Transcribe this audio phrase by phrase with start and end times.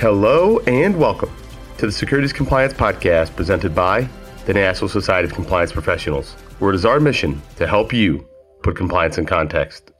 [0.00, 1.30] Hello and welcome
[1.76, 4.08] to the Securities Compliance Podcast presented by
[4.46, 8.26] the National Society of Compliance Professionals, where it is our mission to help you
[8.62, 9.92] put compliance in context.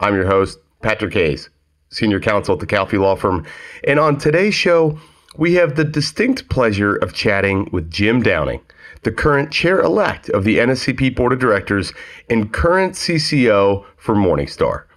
[0.00, 1.50] I'm your host, Patrick Hayes,
[1.88, 3.46] Senior Counsel at the Calfee Law Firm,
[3.86, 4.98] and on today's show,
[5.36, 8.60] we have the distinct pleasure of chatting with Jim Downing,
[9.04, 11.92] the current chair elect of the NSCP Board of Directors
[12.28, 14.88] and current CCO for Morningstar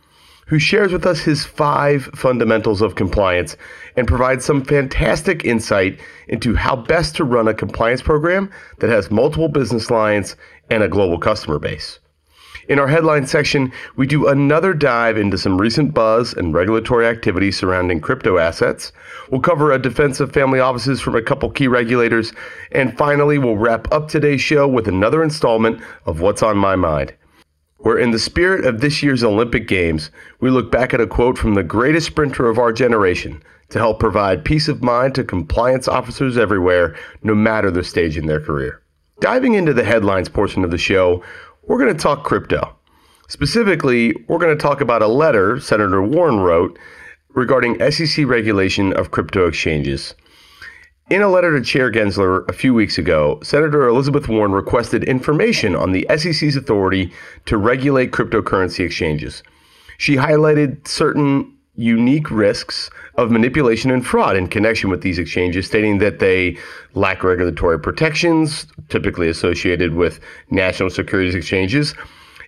[0.52, 3.56] who shares with us his five fundamentals of compliance
[3.96, 9.12] and provides some fantastic insight into how best to run a compliance program that has
[9.12, 10.36] multiple business lines
[10.70, 12.00] and a global customer base.
[12.70, 17.52] In our headline section, we do another dive into some recent buzz and regulatory activity
[17.52, 18.94] surrounding crypto assets.
[19.30, 22.32] We'll cover a defense of family offices from a couple key regulators.
[22.72, 27.14] And finally, we'll wrap up today's show with another installment of What's on My Mind
[27.82, 31.38] where, in the spirit of this year's Olympic Games, we look back at a quote
[31.38, 35.88] from the greatest sprinter of our generation to help provide peace of mind to compliance
[35.88, 38.82] officers everywhere, no matter the stage in their career.
[39.20, 41.24] Diving into the headlines portion of the show,
[41.64, 42.76] we're going to talk crypto.
[43.28, 46.78] Specifically, we're going to talk about a letter Senator Warren wrote
[47.30, 50.16] regarding SEC regulation of crypto exchanges.
[51.10, 55.76] In a letter to Chair Gensler a few weeks ago, Senator Elizabeth Warren requested information
[55.76, 57.12] on the SEC's authority
[57.46, 59.44] to regulate cryptocurrency exchanges.
[59.98, 66.00] She highlighted certain unique risks of manipulation and fraud in connection with these exchanges, stating
[66.00, 66.58] that they
[66.94, 71.96] lack regulatory protections typically associated with national securities exchanges,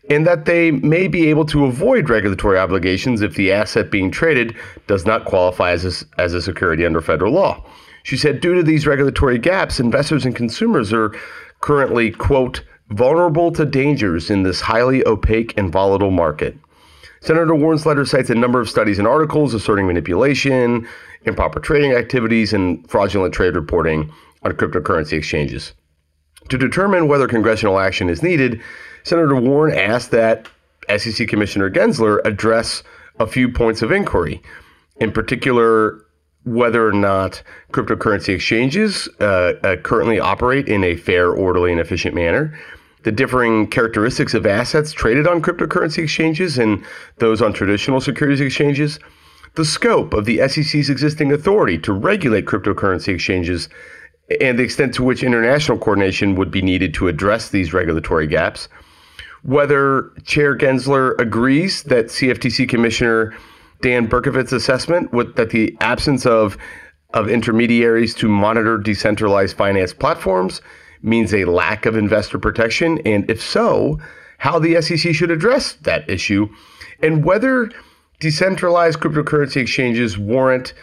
[0.09, 4.55] and that they may be able to avoid regulatory obligations if the asset being traded
[4.88, 7.63] does not qualify as a, as a security under federal law.
[8.03, 11.16] She said, due to these regulatory gaps, investors and consumers are
[11.61, 16.57] currently, quote, vulnerable to dangers in this highly opaque and volatile market.
[17.23, 20.85] Senator Warren's letter cites a number of studies and articles asserting manipulation,
[21.23, 24.11] improper trading activities, and fraudulent trade reporting
[24.44, 25.73] on cryptocurrency exchanges.
[26.50, 28.61] To determine whether congressional action is needed,
[29.03, 30.50] Senator Warren asked that
[30.97, 32.84] SEC Commissioner Gensler address
[33.22, 34.41] a few points of inquiry.
[34.97, 36.05] In particular,
[36.44, 37.41] whether or not
[37.72, 42.59] cryptocurrency exchanges uh, uh, currently operate in a fair, orderly, and efficient manner,
[43.03, 46.84] the differing characteristics of assets traded on cryptocurrency exchanges and
[47.18, 49.00] those on traditional securities exchanges,
[49.56, 53.69] the scope of the SEC's existing authority to regulate cryptocurrency exchanges,
[54.41, 58.68] and the extent to which international coordination would be needed to address these regulatory gaps,
[59.44, 63.35] whether Chair Gensler agrees that CFTC Commissioner
[63.81, 66.58] Dan Berkovitz's assessment with, that the absence of
[67.14, 70.62] of intermediaries to monitor decentralized finance platforms
[71.03, 74.00] means a lack of investor protection, and if so,
[74.38, 76.50] how the SEC should address that issue,
[77.02, 77.69] and whether
[78.19, 80.74] decentralized cryptocurrency exchanges warrant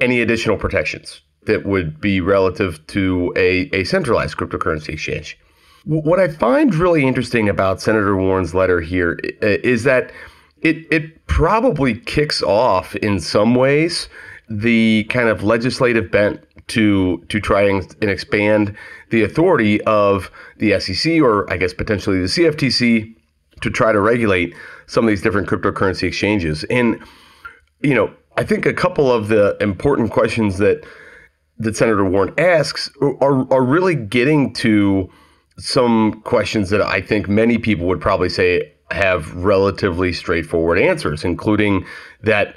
[0.00, 5.38] any additional protections that would be relative to a, a centralized cryptocurrency exchange.
[5.84, 10.12] What I find really interesting about Senator Warren's letter here is that
[10.60, 14.08] it it probably kicks off in some ways
[14.50, 18.76] the kind of legislative bent to to try and, and expand
[19.10, 23.14] the authority of the SEC or I guess potentially the CFTC
[23.62, 24.54] to try to regulate
[24.86, 26.64] some of these different cryptocurrency exchanges.
[26.64, 27.02] And
[27.80, 30.84] you know, I think a couple of the important questions that
[31.58, 35.10] that Senator Warren asks are are really getting to
[35.58, 41.84] some questions that I think many people would probably say have relatively straightforward answers, including
[42.22, 42.54] that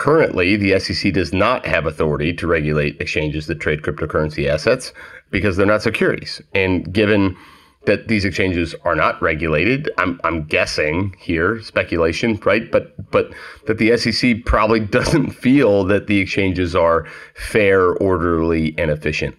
[0.00, 4.94] currently the SEC does not have authority to regulate exchanges that trade cryptocurrency assets
[5.30, 6.40] because they're not securities.
[6.54, 7.36] And given
[7.84, 12.70] that these exchanges are not regulated, I'm, I'm guessing here, speculation, right?
[12.72, 13.30] But but
[13.66, 19.36] that the SEC probably doesn't feel that the exchanges are fair, orderly, and efficient.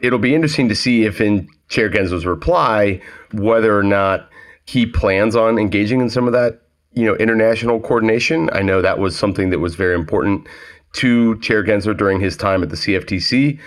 [0.00, 3.00] It'll be interesting to see if in Chair Gensler's reply
[3.32, 4.28] whether or not
[4.64, 8.50] he plans on engaging in some of that, you know, international coordination.
[8.52, 10.46] I know that was something that was very important
[10.94, 13.58] to Chair Gensler during his time at the CFTC.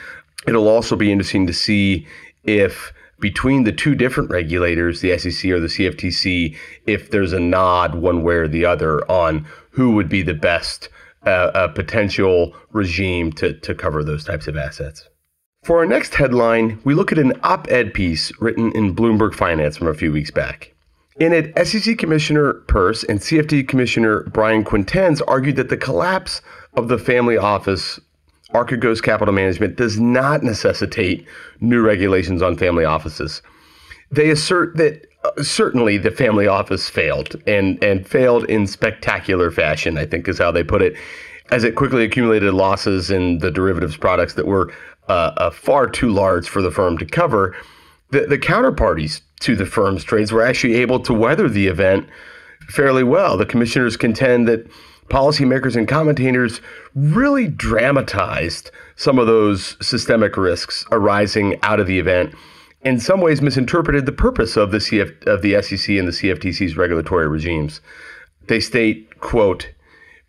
[0.47, 2.05] It'll also be interesting to see
[2.43, 7.95] if between the two different regulators, the SEC or the CFTC, if there's a nod
[7.95, 10.89] one way or the other on who would be the best
[11.25, 15.07] uh, potential regime to, to cover those types of assets.
[15.63, 19.77] For our next headline, we look at an op ed piece written in Bloomberg Finance
[19.77, 20.72] from a few weeks back.
[21.19, 26.41] In it, SEC Commissioner Peirce and CFTC Commissioner Brian Quintenz argued that the collapse
[26.73, 27.99] of the family office,
[28.53, 31.27] Archegos Capital Management, does not necessitate
[31.59, 33.43] new regulations on family offices.
[34.11, 39.97] They assert that uh, certainly the family office failed and, and failed in spectacular fashion,
[39.97, 40.95] I think is how they put it.
[41.51, 44.73] as it quickly accumulated losses in the derivatives products that were
[45.09, 47.55] uh, uh, far too large for the firm to cover,
[48.13, 52.07] the, the counterparties to the firm's trades were actually able to weather the event
[52.69, 53.37] fairly well.
[53.37, 54.69] The commissioners contend that
[55.09, 56.61] policymakers and commentators
[56.95, 62.33] really dramatized some of those systemic risks arising out of the event.
[62.83, 66.77] In some ways, misinterpreted the purpose of the CF, of the SEC and the CFTC's
[66.77, 67.81] regulatory regimes.
[68.47, 69.69] They state, "quote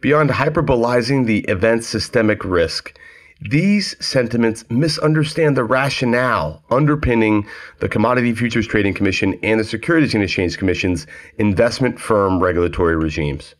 [0.00, 2.98] Beyond hyperbolizing the event's systemic risk,
[3.40, 7.46] these sentiments misunderstand the rationale underpinning
[7.80, 11.06] the Commodity Futures Trading Commission and the Securities and Exchange Commission's
[11.38, 13.54] investment firm regulatory regimes.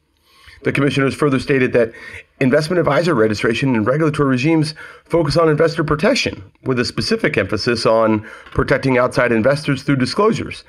[0.62, 1.92] The commissioners further stated that
[2.40, 4.74] investment advisor registration and regulatory regimes
[5.04, 8.22] focus on investor protection, with a specific emphasis on
[8.52, 10.64] protecting outside investors through disclosures.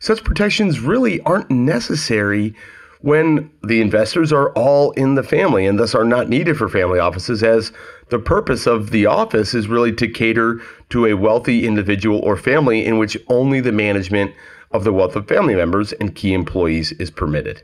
[0.00, 2.54] Such protections really aren't necessary
[3.00, 6.98] when the investors are all in the family and thus are not needed for family
[6.98, 7.72] offices, as
[8.08, 10.60] the purpose of the office is really to cater
[10.90, 14.32] to a wealthy individual or family in which only the management
[14.72, 17.62] of the wealth of family members and key employees is permitted.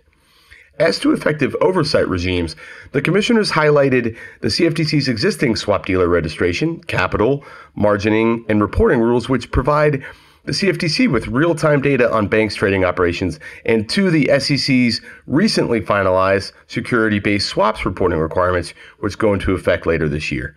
[0.78, 2.56] As to effective oversight regimes,
[2.90, 7.44] the commissioners highlighted the CFTC's existing swap dealer registration, capital,
[7.78, 10.04] margining, and reporting rules, which provide
[10.44, 15.81] the CFTC with real time data on banks' trading operations, and to the SEC's recently
[15.81, 20.56] finalized security based swaps reporting requirements, which go into effect later this year.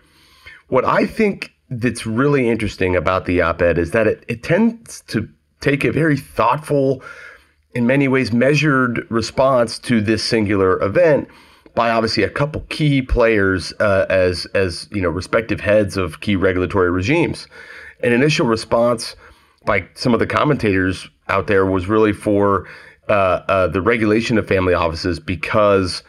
[0.67, 5.01] What I think that's really interesting about the op ed is that it, it tends
[5.07, 5.27] to
[5.61, 7.01] take a very thoughtful,
[7.73, 11.27] in many ways measured response to this singular event
[11.75, 16.35] by obviously a couple key players uh, as as you know respective heads of key
[16.35, 17.47] regulatory regimes.
[18.03, 19.15] An initial response
[19.67, 22.67] by some of the commentators out there was really for
[23.09, 26.01] uh, uh, the regulation of family offices because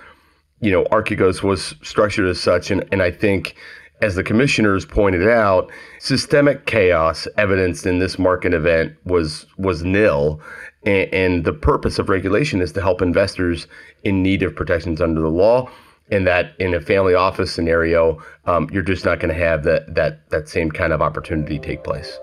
[0.60, 3.54] you know Archegos was structured as such, and, and I think
[4.00, 10.40] as the commissioners pointed out, systemic chaos evidenced in this market event was was nil,
[10.86, 13.66] and, the purpose of regulation is to help investors
[14.04, 15.68] in need of protections under the law
[16.10, 19.94] and that in a family office scenario, um, you're just not going to have that
[19.94, 22.18] that that same kind of opportunity take place.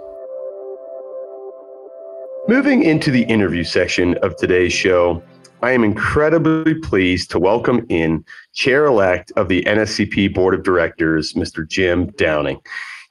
[2.48, 5.24] Moving into the interview section of today's show,
[5.64, 11.34] I am incredibly pleased to welcome in Chair elect of the NSCP Board of Directors,
[11.34, 11.68] Mr.
[11.68, 12.60] Jim Downing.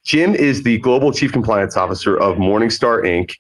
[0.04, 3.34] Jim is the Global Chief Compliance Officer of Morningstar Inc.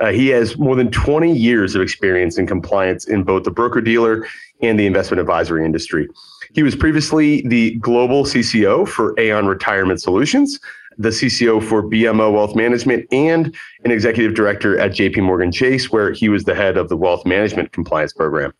[0.00, 3.80] Uh, he has more than 20 years of experience in compliance in both the broker
[3.80, 4.26] dealer
[4.60, 6.08] and the investment advisory industry.
[6.52, 10.60] He was previously the global CCO for Aon Retirement Solutions,
[10.98, 16.12] the CCO for BMO Wealth Management and an executive director at JP Morgan Chase, where
[16.12, 18.52] he was the head of the wealth management compliance program.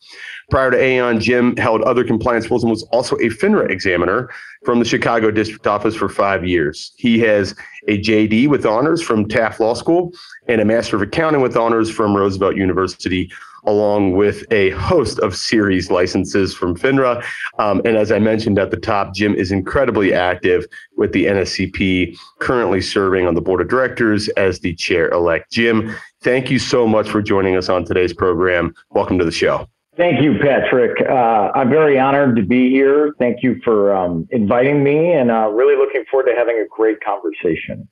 [0.48, 4.30] Prior to Aon, Jim held other compliance roles and was also a FINRA examiner
[4.64, 6.92] from the Chicago district office for five years.
[6.96, 7.56] He has
[7.88, 10.12] a JD with honors from Taft Law School
[10.46, 13.30] and a Master of Accounting with honors from Roosevelt University,
[13.68, 17.22] along with a host of series licenses from FINRA.
[17.58, 20.64] Um, and as I mentioned at the top, Jim is incredibly active
[20.96, 25.52] with the NSCP, currently serving on the board of directors as the chair elect.
[25.52, 28.74] Jim, thank you so much for joining us on today's program.
[28.90, 29.68] Welcome to the show.
[29.98, 30.96] Thank you, Patrick.
[31.06, 33.12] Uh, I'm very honored to be here.
[33.18, 37.00] Thank you for um, inviting me and uh, really looking forward to having a great
[37.00, 37.88] conversation.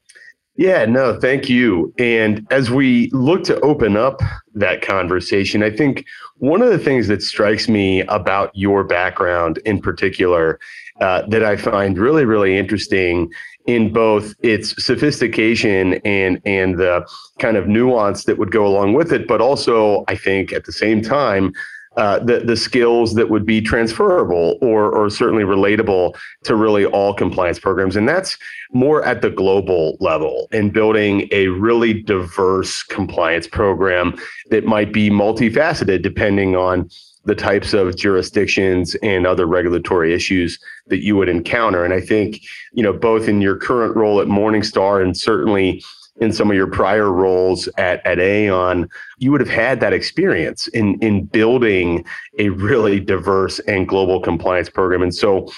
[0.57, 1.93] Yeah, no, thank you.
[1.99, 4.21] And as we look to open up
[4.55, 6.07] that conversation, I think
[6.39, 10.59] one of the things that strikes me about your background in particular
[11.01, 13.31] uh, that I find really, really interesting
[13.67, 17.07] in both its sophistication and and the
[17.39, 20.73] kind of nuance that would go along with it, but also I think at the
[20.73, 21.53] same time
[21.97, 27.15] uh, the the skills that would be transferable or or certainly relatable to really all
[27.15, 28.37] compliance programs, and that's
[28.73, 34.15] more at the global level in building a really diverse compliance program
[34.51, 36.89] that might be multifaceted depending on
[37.27, 41.85] the types of jurisdictions and other regulatory issues that you would encounter.
[41.85, 42.41] And I think,
[42.73, 45.83] you know, both in your current role at Morningstar and certainly
[46.21, 50.67] in some of your prior roles at, at Aon, you would have had that experience
[50.69, 52.05] in, in building
[52.39, 55.03] a really diverse and global compliance program.
[55.03, 55.51] And so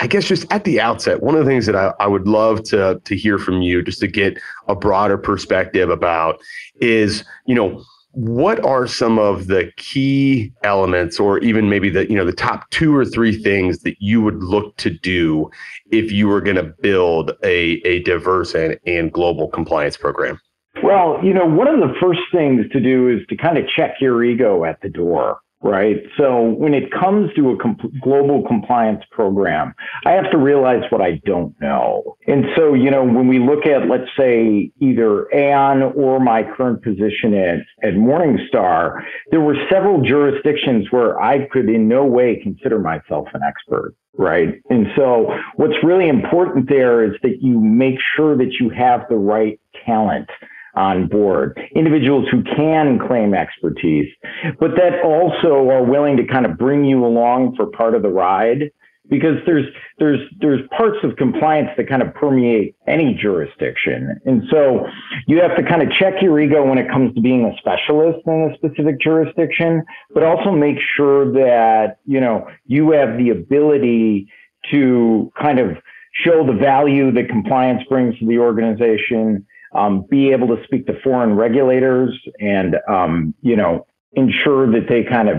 [0.00, 2.64] I guess just at the outset, one of the things that I, I would love
[2.64, 6.40] to, to hear from you, just to get a broader perspective about
[6.80, 7.84] is, you know,
[8.14, 12.68] what are some of the key elements or even maybe the you know the top
[12.70, 15.50] two or three things that you would look to do
[15.90, 20.40] if you were going to build a, a diverse and, and global compliance program?
[20.82, 23.96] Well you know one of the first things to do is to kind of check
[24.00, 25.96] your ego at the door right?
[26.18, 31.00] So when it comes to a comp- global compliance program, I have to realize what
[31.00, 32.16] I don't know.
[32.26, 36.82] And so, you know, when we look at, let's say, either Aon or my current
[36.82, 42.78] position at, at Morningstar, there were several jurisdictions where I could in no way consider
[42.78, 44.62] myself an expert right?
[44.70, 49.16] And so what's really important there is that you make sure that you have the
[49.16, 50.30] right talent
[50.76, 54.12] on board, individuals who can claim expertise,
[54.58, 58.08] but that also are willing to kind of bring you along for part of the
[58.08, 58.70] ride
[59.10, 59.66] because there's
[59.98, 64.18] there's there's parts of compliance that kind of permeate any jurisdiction.
[64.24, 64.86] And so
[65.26, 68.20] you have to kind of check your ego when it comes to being a specialist
[68.26, 74.28] in a specific jurisdiction but also make sure that you know you have the ability
[74.70, 75.76] to kind of
[76.24, 80.94] show the value that compliance brings to the organization um, be able to speak to
[81.02, 85.38] foreign regulators and, um, you know, ensure that they kind of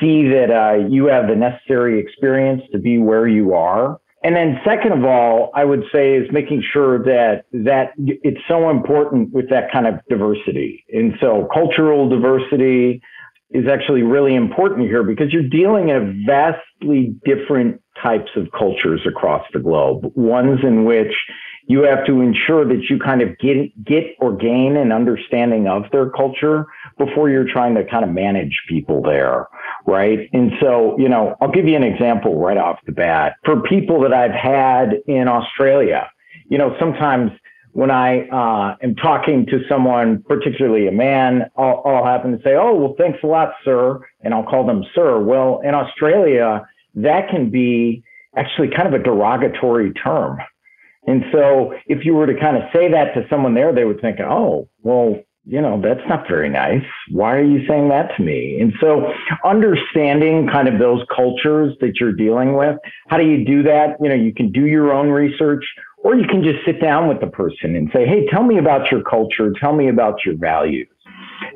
[0.00, 3.98] see that uh, you have the necessary experience to be where you are.
[4.22, 8.70] And then second of all, I would say is making sure that that it's so
[8.70, 10.82] important with that kind of diversity.
[10.92, 13.02] And so cultural diversity
[13.50, 19.46] is actually really important here because you're dealing in vastly different types of cultures across
[19.52, 20.10] the globe.
[20.14, 21.14] Ones in which
[21.66, 25.84] you have to ensure that you kind of get get or gain an understanding of
[25.92, 26.66] their culture
[26.98, 29.46] before you're trying to kind of manage people there
[29.86, 30.30] right?
[30.32, 33.36] And so you know i'll give you an example right off the bat.
[33.44, 36.10] For people that i've had in australia
[36.48, 37.30] you know sometimes
[37.74, 42.54] when I uh, am talking to someone, particularly a man, I'll, I'll happen to say,
[42.54, 45.18] "Oh, well, thanks a lot, sir," and I'll call them sir.
[45.18, 48.04] Well, in Australia, that can be
[48.36, 50.38] actually kind of a derogatory term,
[51.06, 54.00] and so if you were to kind of say that to someone there, they would
[54.00, 56.84] think, oh, well, you know, that's not very nice.
[57.10, 58.58] Why are you saying that to me?
[58.60, 59.12] And so
[59.44, 63.96] understanding kind of those cultures that you're dealing with, how do you do that?
[64.00, 65.64] You know, you can do your own research
[65.98, 68.90] or you can just sit down with the person and say, hey, tell me about
[68.90, 69.52] your culture.
[69.60, 70.88] Tell me about your values.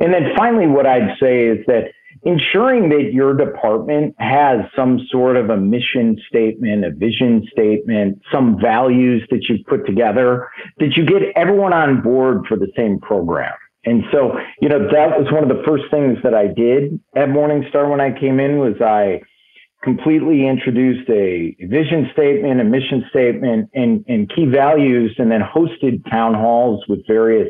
[0.01, 5.37] And then finally, what I'd say is that ensuring that your department has some sort
[5.37, 10.49] of a mission statement, a vision statement, some values that you've put together,
[10.79, 13.55] that you get everyone on board for the same program.
[13.85, 17.29] And so, you know, that was one of the first things that I did at
[17.29, 19.23] Morningstar when I came in was I
[19.83, 26.09] completely introduced a vision statement, a mission statement, and, and key values, and then hosted
[26.11, 27.49] town halls with various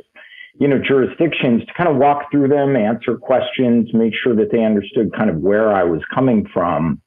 [0.59, 4.65] you know, jurisdictions to kind of walk through them, answer questions, make sure that they
[4.65, 7.00] understood kind of where I was coming from,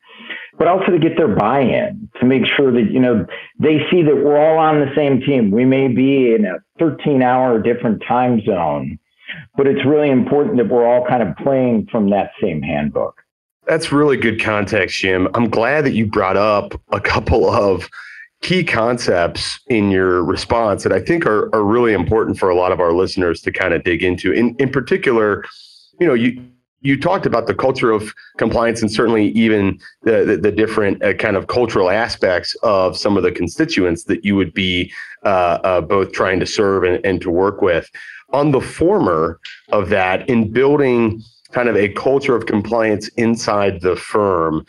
[0.58, 3.25] but also to get their buy-in, to make sure that, you know,
[3.60, 5.51] they see that we're all on the same team.
[5.51, 8.98] We may be in a 13 hour different time zone,
[9.58, 13.22] but it's really important that we're all kind of playing from that same handbook.
[13.67, 15.27] That's really good context, Jim.
[15.34, 17.89] I'm glad that you brought up a couple of
[18.41, 22.71] key concepts in your response that I think are, are really important for a lot
[22.71, 24.31] of our listeners to kind of dig into.
[24.31, 25.45] In in particular,
[26.00, 26.43] you know, you
[26.81, 31.13] you talked about the culture of compliance and certainly even the the, the different uh,
[31.13, 34.91] kind of cultural aspects of some of the constituents that you would be
[35.24, 37.89] uh, uh, both trying to serve and, and to work with.
[38.33, 39.39] On the former
[39.71, 41.21] of that, in building
[41.51, 44.65] kind of a culture of compliance inside the firm,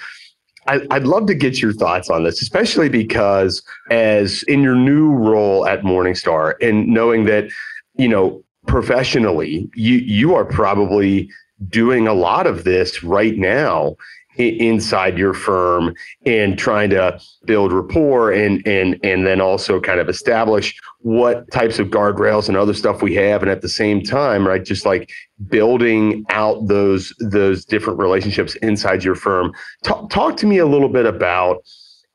[0.66, 5.11] I, would love to get your thoughts on this, especially because as in your new
[5.11, 7.49] role at Morningstar and knowing that,
[7.97, 11.28] you know, professionally, you you are probably
[11.69, 13.97] doing a lot of this right now
[14.37, 20.09] inside your firm and trying to build rapport and and and then also kind of
[20.09, 23.43] establish what types of guardrails and other stuff we have.
[23.43, 25.11] And at the same time right just like
[25.49, 29.53] building out those those different relationships inside your firm.
[29.85, 31.59] Talk, talk to me a little bit about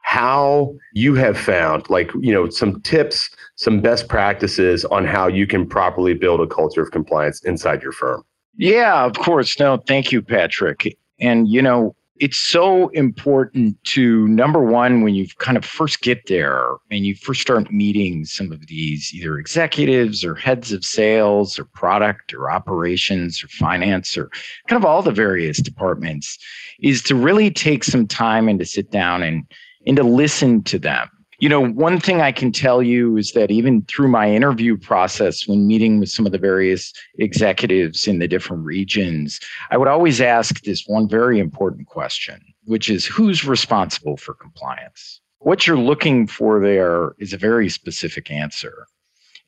[0.01, 5.45] how you have found like you know some tips some best practices on how you
[5.45, 8.23] can properly build a culture of compliance inside your firm.
[8.57, 9.59] Yeah of course.
[9.59, 10.97] No thank you patrick.
[11.19, 16.27] And you know it's so important to number one when you kind of first get
[16.27, 21.59] there and you first start meeting some of these either executives or heads of sales
[21.59, 24.29] or product or operations or finance or
[24.67, 26.37] kind of all the various departments
[26.79, 29.43] is to really take some time and to sit down and
[29.85, 33.51] and to listen to them you know, one thing I can tell you is that
[33.51, 38.27] even through my interview process, when meeting with some of the various executives in the
[38.27, 39.39] different regions,
[39.69, 45.21] I would always ask this one very important question, which is who's responsible for compliance?
[45.39, 48.87] What you're looking for there is a very specific answer.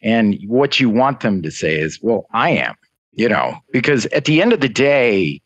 [0.04, 2.76] And what you want them to say is, well, I am,
[3.14, 5.42] you know, because at the end of the day,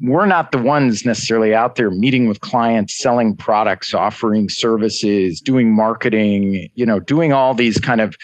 [0.00, 5.74] we're not the ones necessarily out there meeting with clients, selling products, offering services, doing
[5.74, 8.16] marketing, you know, doing all these kind of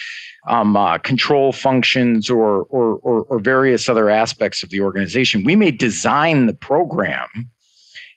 [0.49, 5.45] um, uh, control functions or, or, or, or various other aspects of the organization.
[5.45, 7.29] We may design the program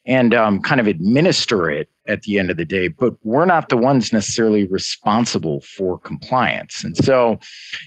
[0.06, 3.70] and um, kind of administer it at the end of the day, but we're not
[3.70, 6.84] the ones necessarily responsible for compliance.
[6.84, 7.40] And so,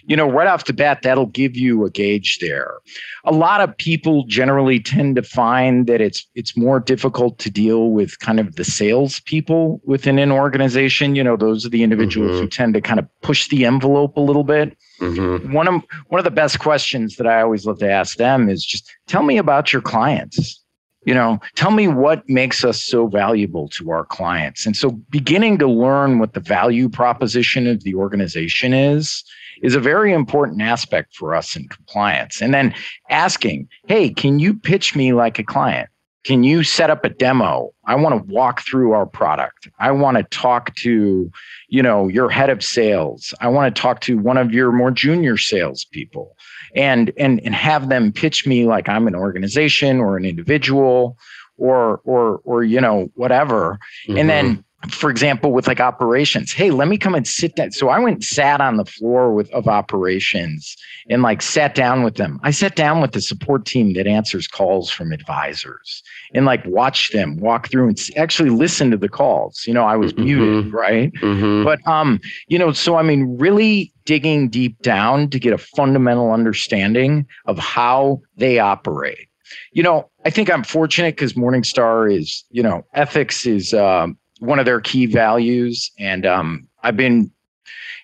[0.04, 2.78] you know, right off the bat, that'll give you a gauge there.
[3.24, 7.90] A lot of people generally tend to find that it's it's more difficult to deal
[7.90, 11.14] with kind of the sales people within an organization.
[11.14, 12.40] You know, those are the individuals mm-hmm.
[12.40, 14.76] who tend to kind of push the envelope a little bit.
[15.00, 15.52] Mm-hmm.
[15.52, 18.64] One of one of the best questions that I always love to ask them is
[18.64, 20.60] just tell me about your clients
[21.08, 24.66] you know tell me what makes us so valuable to our clients.
[24.66, 29.24] And so beginning to learn what the value proposition of the organization is
[29.62, 32.42] is a very important aspect for us in compliance.
[32.42, 32.74] And then
[33.08, 35.88] asking hey can you pitch me like a client
[36.24, 37.70] can you set up a demo?
[37.86, 39.68] I want to walk through our product.
[39.78, 41.30] I want to talk to
[41.68, 43.32] you know your head of sales.
[43.40, 46.36] I want to talk to one of your more junior salespeople
[46.74, 51.16] and and and have them pitch me like I'm an organization or an individual
[51.56, 53.78] or or or you know whatever.
[54.06, 54.18] Mm-hmm.
[54.18, 57.72] and then mm-hmm for example, with like operations, hey, let me come and sit down.
[57.72, 60.76] So I went and sat on the floor with of operations
[61.10, 62.38] and like sat down with them.
[62.44, 67.10] I sat down with the support team that answers calls from advisors and like watch
[67.10, 69.64] them walk through and actually listen to the calls.
[69.66, 70.24] You know, I was mm-hmm.
[70.24, 71.12] muted, right?
[71.14, 71.64] Mm-hmm.
[71.64, 76.30] But um, you know, so I mean, really digging deep down to get a fundamental
[76.30, 79.28] understanding of how they operate.
[79.72, 84.58] You know, I think I'm fortunate because Morningstar is, you know, ethics is um, one
[84.58, 85.90] of their key values.
[85.98, 87.30] And um, I've been,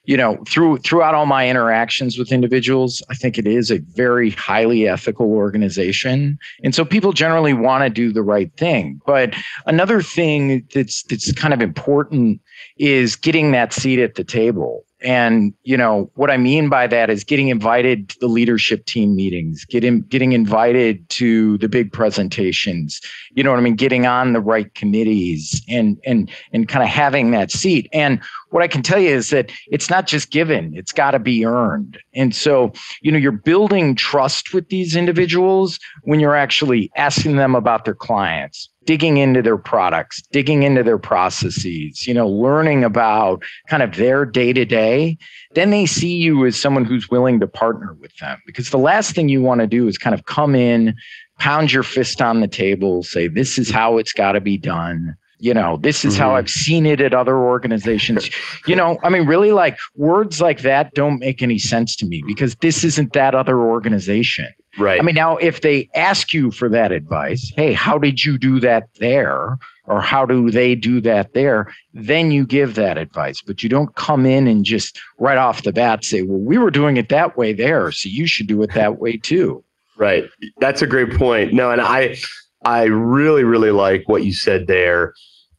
[0.05, 4.31] you know, through throughout all my interactions with individuals, I think it is a very
[4.31, 6.39] highly ethical organization.
[6.63, 9.01] And so people generally want to do the right thing.
[9.07, 9.35] But
[9.67, 12.41] another thing that's that's kind of important
[12.77, 14.85] is getting that seat at the table.
[15.05, 19.15] And you know what I mean by that is getting invited to the leadership team
[19.15, 23.03] meetings, getting getting invited to the big presentations.
[23.35, 23.77] You know what I mean?
[23.77, 27.87] Getting on the right committees and and and kind of having that seat.
[27.93, 31.19] And what I can tell you is that it's not just given; it's got to
[31.19, 31.99] be earned.
[32.15, 37.55] And so you know you're building trust with these individuals when you're actually asking them
[37.55, 43.43] about their clients, digging into their products, digging into their processes, you know, learning about
[43.69, 45.17] kind of their day to day,
[45.55, 48.41] then they see you as someone who's willing to partner with them.
[48.47, 50.95] Because the last thing you want to do is kind of come in,
[51.39, 55.17] pound your fist on the table, say, this is how it's got to be done.
[55.45, 56.23] You know, this is mm-hmm.
[56.23, 58.31] how I've seen it at other organizations.
[58.67, 62.25] you know, I mean, really, like words like that don't make any sense to me
[62.27, 64.49] because this isn't that other organization.
[64.79, 64.99] Right.
[64.99, 68.59] I mean, now if they ask you for that advice, hey, how did you do
[68.61, 69.59] that there?
[69.85, 71.71] Or how do they do that there?
[71.93, 75.75] Then you give that advice, but you don't come in and just right off the
[75.75, 77.93] bat say, well, we were doing it that way there.
[77.93, 79.63] So you should do it that way too.
[79.99, 80.25] Right.
[80.57, 81.53] That's a great point.
[81.53, 82.17] No, and I,
[82.65, 85.13] I really, really like what you said there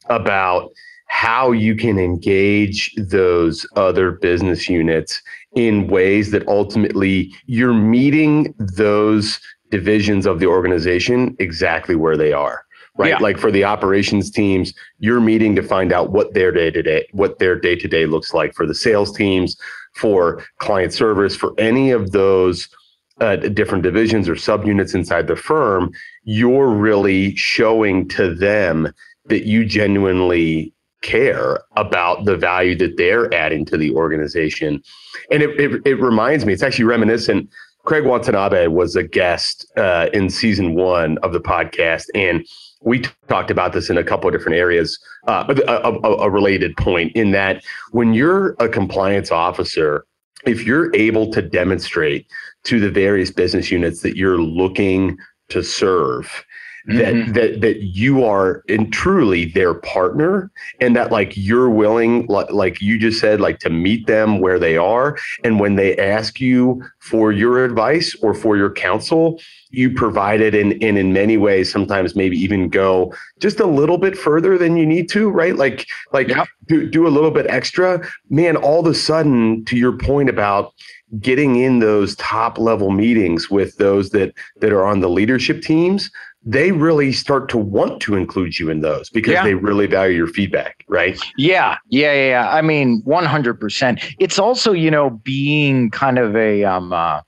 [0.10, 0.72] about
[1.08, 5.22] how you can engage those other business units
[5.56, 9.40] in ways that ultimately you're meeting those
[9.72, 12.66] divisions of the organization exactly where they are
[12.98, 13.18] right yeah.
[13.18, 17.08] like for the operations teams you're meeting to find out what their day to day
[17.12, 19.56] what their day to day looks like for the sales teams
[19.94, 22.70] for client service for any of those
[23.22, 25.92] uh, different divisions or subunits inside the firm
[26.24, 28.92] you're really showing to them
[29.28, 34.82] that you genuinely care about the value that they're adding to the organization.
[35.32, 37.50] And it, it, it reminds me, it's actually reminiscent.
[37.84, 42.46] Craig Watanabe was a guest uh, in season one of the podcast, and
[42.82, 45.00] we t- talked about this in a couple of different areas.
[45.28, 50.06] Uh, but a, a, a related point in that when you're a compliance officer,
[50.46, 52.28] if you're able to demonstrate
[52.64, 55.18] to the various business units that you're looking
[55.50, 56.45] to serve
[56.88, 57.34] that mm-hmm.
[57.34, 62.82] that that you are and truly their partner and that like you're willing like, like
[62.82, 65.18] you just said like to meet them where they are.
[65.44, 69.40] And when they ask you for your advice or for your counsel
[69.72, 73.98] you provide it and, and in many ways sometimes maybe even go just a little
[73.98, 75.56] bit further than you need to right?
[75.56, 76.32] Like like
[76.68, 78.06] do, do a little bit extra.
[78.30, 80.74] Man all of a sudden to your point about
[81.20, 86.12] getting in those top level meetings with those that that are on the leadership teams
[86.46, 89.44] they really start to want to include you in those because yeah.
[89.44, 91.20] they really value your feedback, right?
[91.38, 92.50] Yeah, yeah, yeah.
[92.50, 94.00] I mean, one hundred percent.
[94.20, 97.22] It's also, you know, being kind of a um, uh,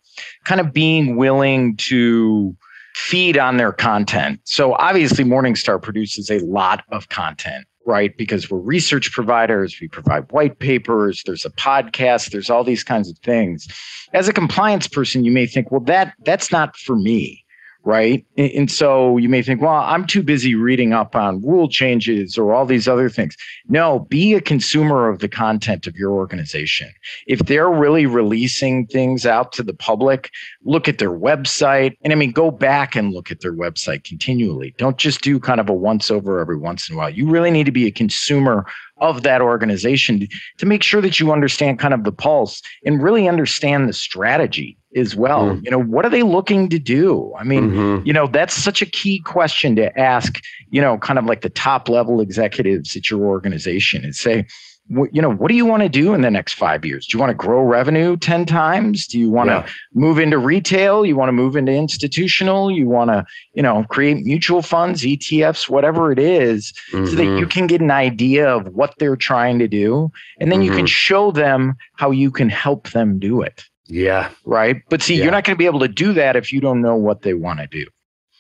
[0.46, 2.56] kind of being willing to
[2.94, 4.40] feed on their content.
[4.44, 8.18] So obviously, Morningstar produces a lot of content right?
[8.18, 13.10] Because we're research providers, we provide white papers, there's a podcast, there's all these kinds
[13.10, 13.66] of things.
[14.14, 17.46] As a compliance person, you may think, well, that that's not for me
[17.84, 18.26] right?
[18.38, 22.54] And so you may think, well, I'm too busy reading up on rule changes or
[22.54, 23.38] all these other things.
[23.70, 26.92] No, be a consumer of the content of your organization.
[27.28, 30.32] If they're really releasing things out to the public,
[30.66, 31.96] look at their website.
[32.02, 34.76] And I mean, go back and look at their website continually.
[34.78, 37.10] Don't just do kind of a once over every once in a while.
[37.10, 38.66] You really need to be a consumer
[39.00, 43.28] of that organization to make sure that you understand kind of the pulse and really
[43.28, 45.46] understand the strategy as well.
[45.46, 45.66] Mm.
[45.66, 47.34] You know, what are they looking to do?
[47.38, 48.06] I mean, mm-hmm.
[48.06, 51.50] you know, that's such a key question to ask, you know, kind of like the
[51.50, 54.46] top level executives at your organization and say,
[54.90, 57.08] you know, what do you want to do in the next five years?
[57.08, 59.06] Do you want to grow revenue 10 times?
[59.06, 59.64] Do you want yeah.
[59.64, 61.06] to move into retail?
[61.06, 62.72] You want to move into institutional?
[62.72, 67.06] You want to, you know, create mutual funds, ETFs, whatever it is, mm-hmm.
[67.06, 67.50] so that you mm-hmm.
[67.50, 70.10] can get an idea of what they're trying to do.
[70.40, 70.66] And then mm-hmm.
[70.66, 70.86] you can mm-hmm.
[70.86, 73.66] show them how you can help them do it.
[73.88, 74.32] Yeah.
[74.46, 74.82] Right.
[74.90, 75.24] But see, yeah.
[75.24, 77.34] you're not going to be able to do that if you don't know what they
[77.34, 77.86] want to do.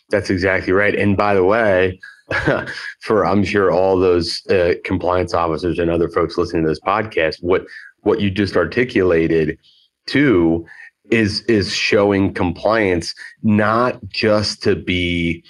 [0.09, 0.95] That's exactly right.
[0.95, 1.99] And by the way,
[2.99, 7.41] for I'm sure all those uh, compliance officers and other folks listening to this podcast,
[7.41, 7.65] what
[8.01, 9.57] what you just articulated
[10.05, 10.65] too
[11.09, 15.43] is is showing compliance not just to be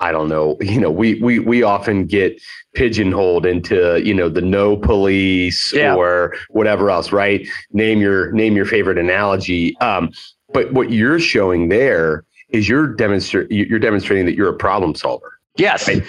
[0.00, 2.40] I don't know, you know, we we we often get
[2.74, 5.94] pigeonholed into, you know, the no police yeah.
[5.94, 7.46] or whatever else, right?
[7.72, 9.76] Name your name your favorite analogy.
[9.78, 10.10] Um,
[10.52, 15.38] but what you're showing there is you're demonstra- you're demonstrating that you're a problem solver.
[15.56, 15.86] Yes.
[15.86, 16.02] Right?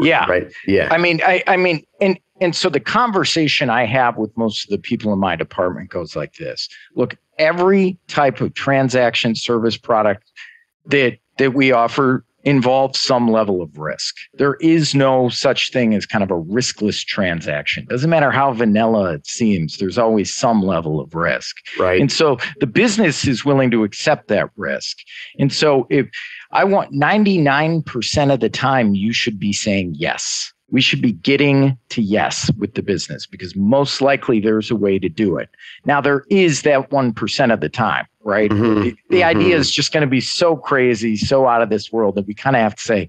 [0.00, 0.26] Yeah.
[0.26, 0.52] Right.
[0.66, 0.88] Yeah.
[0.90, 4.70] I mean, I, I mean, and and so the conversation I have with most of
[4.70, 10.30] the people in my department goes like this: Look, every type of transaction service product
[10.86, 14.14] that that we offer involves some level of risk.
[14.34, 17.84] There is no such thing as kind of a riskless transaction.
[17.86, 21.56] Doesn't matter how vanilla it seems, there's always some level of risk.
[21.76, 22.00] Right.
[22.00, 24.98] And so the business is willing to accept that risk.
[25.40, 26.06] And so if
[26.52, 30.52] I want 99% of the time, you should be saying yes.
[30.70, 34.98] We should be getting to yes with the business because most likely there's a way
[34.98, 35.48] to do it.
[35.84, 38.50] Now, there is that 1% of the time, right?
[38.50, 38.82] Mm-hmm.
[38.82, 39.38] The, the mm-hmm.
[39.38, 42.34] idea is just going to be so crazy, so out of this world that we
[42.34, 43.08] kind of have to say,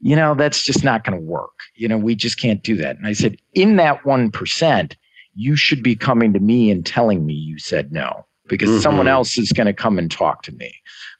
[0.00, 1.58] you know, that's just not going to work.
[1.74, 2.96] You know, we just can't do that.
[2.96, 4.96] And I said, in that 1%,
[5.34, 8.80] you should be coming to me and telling me you said no because mm-hmm.
[8.80, 10.74] someone else is going to come and talk to me.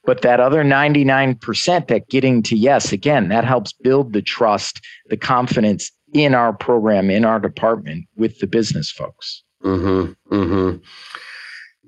[0.05, 5.17] But that other 99%, that getting to yes, again, that helps build the trust, the
[5.17, 9.43] confidence in our program, in our department with the business folks.
[9.65, 10.35] Mm-hmm.
[10.35, 10.79] Mm-hmm.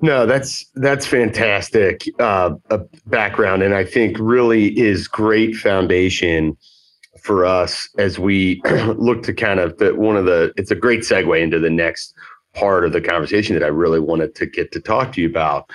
[0.01, 2.51] No, that's that's fantastic uh,
[3.07, 6.57] background, and I think really is great foundation
[7.23, 8.61] for us as we
[8.97, 10.53] look to kind of the one of the.
[10.57, 12.15] It's a great segue into the next
[12.55, 15.71] part of the conversation that I really wanted to get to talk to you about.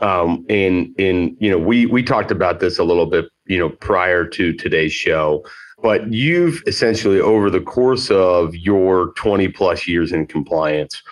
[0.00, 3.70] Um, and and you know we we talked about this a little bit you know
[3.70, 5.44] prior to today's show,
[5.82, 11.02] but you've essentially over the course of your 20 plus years in compliance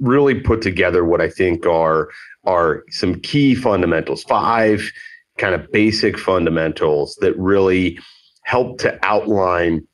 [0.00, 2.10] really put together what I think are
[2.44, 4.90] are some key fundamentals, five
[5.38, 7.98] kind of basic fundamentals that really
[8.42, 9.86] help to outline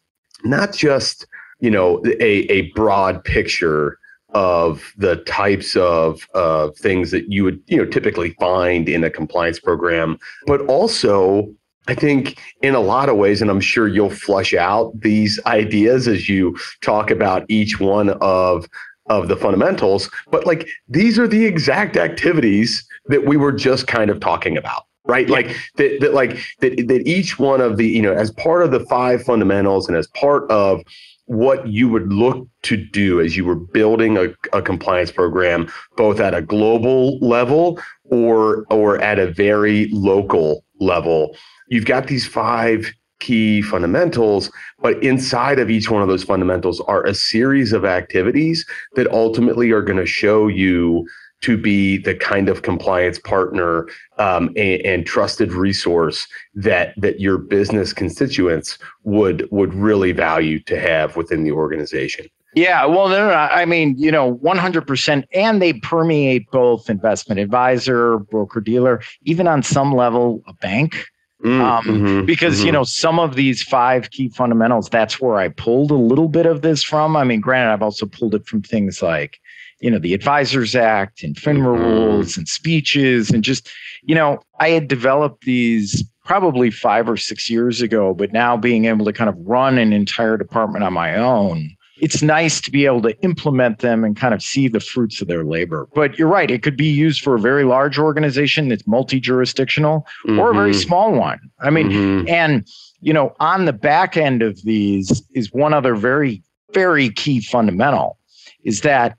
[0.45, 1.27] not just
[1.61, 3.99] you know a, a broad picture
[4.33, 9.11] of the types of uh, things that you would you know typically find in a
[9.11, 11.53] compliance program but also
[11.89, 16.07] i think in a lot of ways and i'm sure you'll flush out these ideas
[16.07, 18.69] as you talk about each one of
[19.07, 24.11] of the fundamentals but like these are the exact activities that we were just kind
[24.11, 25.35] of talking about right yeah.
[25.35, 28.71] like that, that like that, that each one of the you know as part of
[28.71, 30.83] the five fundamentals and as part of
[31.31, 36.19] what you would look to do as you were building a, a compliance program, both
[36.19, 41.37] at a global level or or at a very local level.
[41.69, 47.07] You've got these five key fundamentals, but inside of each one of those fundamentals are
[47.07, 48.67] a series of activities
[48.97, 51.07] that ultimately are going to show you
[51.43, 57.39] to be the kind of compliance partner um, and, and, trusted resource that that your
[57.39, 62.27] business constituents would would really value to have within the organization.
[62.55, 65.25] Yeah, well, no, no, I mean, you know, 100%.
[65.33, 71.07] And they permeate both investment advisor, broker dealer, even on some level, a bank.
[71.45, 72.67] Mm, um, mm-hmm, because mm-hmm.
[72.67, 76.45] you know some of these five key fundamentals that's where i pulled a little bit
[76.45, 79.41] of this from i mean granted i've also pulled it from things like
[79.81, 81.83] you know, the Advisors Act and FINRA mm-hmm.
[81.83, 83.69] rules and speeches and just,
[84.03, 88.85] you know, I had developed these probably five or six years ago, but now being
[88.85, 92.87] able to kind of run an entire department on my own, it's nice to be
[92.87, 95.89] able to implement them and kind of see the fruits of their labor.
[95.95, 100.07] But you're right, it could be used for a very large organization that's multi jurisdictional
[100.27, 100.39] mm-hmm.
[100.39, 100.81] or a very mm-hmm.
[100.81, 101.39] small one.
[101.61, 102.29] I mean, mm-hmm.
[102.29, 102.67] and,
[103.01, 108.19] you know, on the back end of these is one other very, very key fundamental
[108.63, 109.17] is that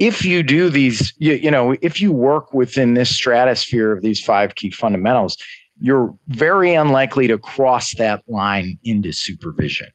[0.00, 4.20] if you do these, you, you know, if you work within this stratosphere of these
[4.20, 5.36] five key fundamentals,
[5.78, 9.88] you're very unlikely to cross that line into supervision,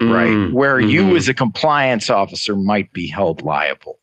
[0.00, 0.12] mm-hmm.
[0.12, 0.52] right?
[0.52, 0.90] Where mm-hmm.
[0.90, 3.98] you as a compliance officer might be held liable.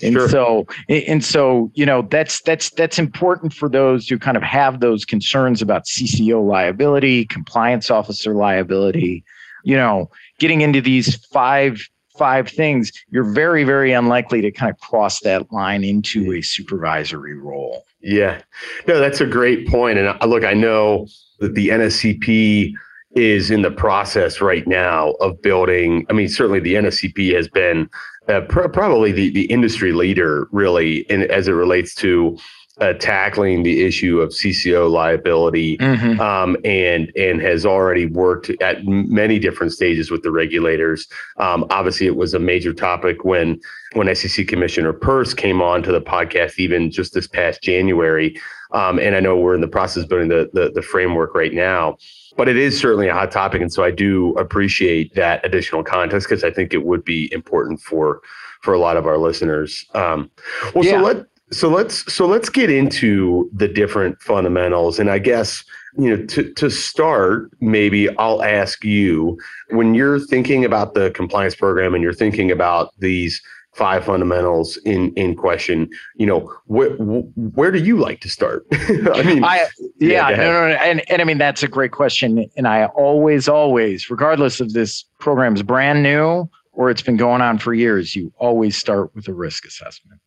[0.00, 0.28] And sure.
[0.28, 4.78] so and so you know that's that's that's important for those who kind of have
[4.78, 9.24] those concerns about CCO liability, compliance officer liability,
[9.64, 10.08] you know,
[10.38, 15.50] getting into these five five things, you're very, very unlikely to kind of cross that
[15.52, 17.84] line into a supervisory role.
[18.00, 18.40] Yeah.
[18.86, 19.98] No, that's a great point.
[19.98, 21.06] And uh, look, I know
[21.40, 22.72] that the NSCP
[23.12, 26.06] is in the process right now of building.
[26.10, 27.88] I mean, certainly the NSCP has been
[28.28, 32.38] uh, pr- probably the, the industry leader, really, in, as it relates to
[32.80, 36.20] uh, tackling the issue of CCO liability, mm-hmm.
[36.20, 41.06] um, and and has already worked at many different stages with the regulators.
[41.38, 43.60] Um, obviously, it was a major topic when
[43.94, 48.38] when SEC Commissioner Peirce came on to the podcast, even just this past January.
[48.72, 51.54] Um, and I know we're in the process of building the, the the framework right
[51.54, 51.96] now
[52.36, 56.28] but it is certainly a hot topic and so i do appreciate that additional context
[56.28, 58.22] because i think it would be important for
[58.62, 60.30] for a lot of our listeners um,
[60.74, 60.92] well yeah.
[60.92, 64.98] so let so let's so let's get into the different fundamentals.
[64.98, 65.64] And i guess
[65.96, 69.38] you know to to start maybe i'll ask you
[69.70, 73.42] when you're thinking about the compliance program and you're thinking about these
[73.74, 78.66] five fundamentals in in question you know where where do you like to start?
[78.72, 79.66] I mean I,
[79.98, 82.48] yeah, yeah no, no, no and, and i mean that's a great question.
[82.56, 87.58] And i always always regardless of this program's brand new or it's been going on
[87.58, 90.20] for years you always start with a risk assessment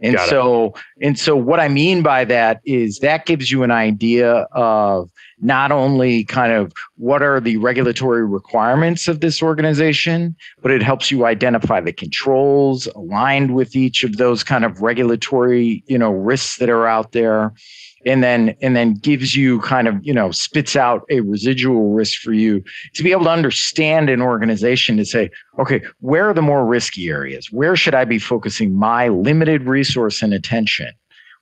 [0.00, 1.06] and Got so, it.
[1.06, 5.72] and so what I mean by that is that gives you an idea of not
[5.72, 11.24] only kind of what are the regulatory requirements of this organization, but it helps you
[11.24, 16.68] identify the controls aligned with each of those kind of regulatory, you know, risks that
[16.68, 17.52] are out there
[18.06, 22.20] and then and then gives you kind of you know spits out a residual risk
[22.20, 22.62] for you
[22.94, 27.08] to be able to understand an organization to say okay where are the more risky
[27.08, 27.50] areas?
[27.50, 30.92] Where should i be focusing my limited resource and attention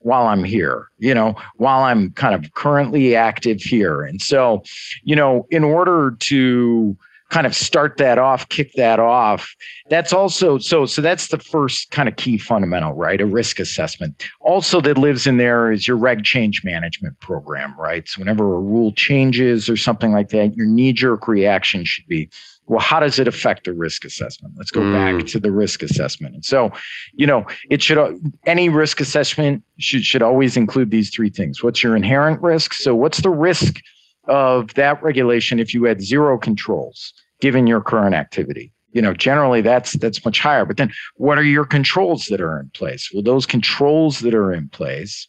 [0.00, 4.02] while i'm here you know while i'm kind of currently active here?
[4.02, 4.62] And so
[5.02, 6.96] you know in order to
[7.30, 9.54] kind of start that off, kick that off.
[9.90, 13.20] That's also so so that's the first kind of key fundamental, right?
[13.20, 14.24] A risk assessment.
[14.40, 18.08] Also that lives in there is your reg change management program, right?
[18.08, 22.28] So whenever a rule changes or something like that, your knee jerk reaction should be
[22.66, 24.54] well, how does it affect the risk assessment?
[24.56, 24.92] Let's go mm.
[24.92, 26.34] back to the risk assessment.
[26.34, 26.72] And so,
[27.12, 31.62] you know, it should any risk assessment should should always include these three things.
[31.62, 32.72] What's your inherent risk?
[32.72, 33.80] So, what's the risk
[34.28, 39.60] of that regulation if you had zero controls given your current activity you know generally
[39.60, 43.22] that's that's much higher but then what are your controls that are in place well
[43.22, 45.28] those controls that are in place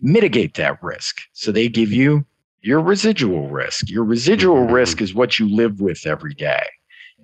[0.00, 2.24] mitigate that risk so they give you
[2.60, 4.74] your residual risk your residual mm-hmm.
[4.74, 6.62] risk is what you live with every day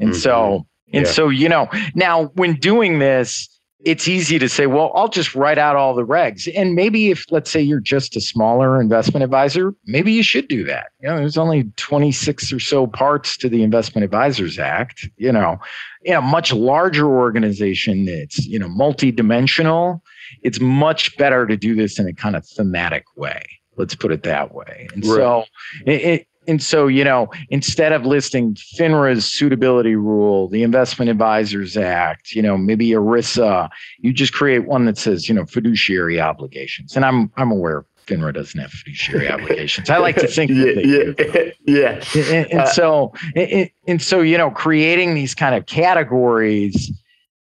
[0.00, 0.18] and mm-hmm.
[0.18, 1.12] so and yeah.
[1.12, 3.48] so you know now when doing this
[3.85, 6.51] it's easy to say, well, I'll just write out all the regs.
[6.57, 10.64] And maybe if, let's say, you're just a smaller investment advisor, maybe you should do
[10.64, 10.87] that.
[11.01, 15.09] You know, there's only 26 or so parts to the Investment Advisors Act.
[15.16, 15.59] You know,
[16.03, 20.01] in a much larger organization that's, you know, multidimensional,
[20.42, 23.44] it's much better to do this in a kind of thematic way.
[23.77, 24.88] Let's put it that way.
[24.94, 25.16] And right.
[25.16, 25.44] so
[25.85, 31.76] it, it and so, you know, instead of listing FINRA's suitability rule, the Investment Advisors
[31.76, 36.96] Act, you know, maybe ERISA, you just create one that says, you know, fiduciary obligations.
[36.96, 39.90] And I'm I'm aware FINRA doesn't have fiduciary obligations.
[39.90, 41.52] I like to think yeah, that they yeah, do.
[41.66, 42.35] Yeah.
[42.37, 46.92] And, and uh, so, and, and so, you know, creating these kind of categories,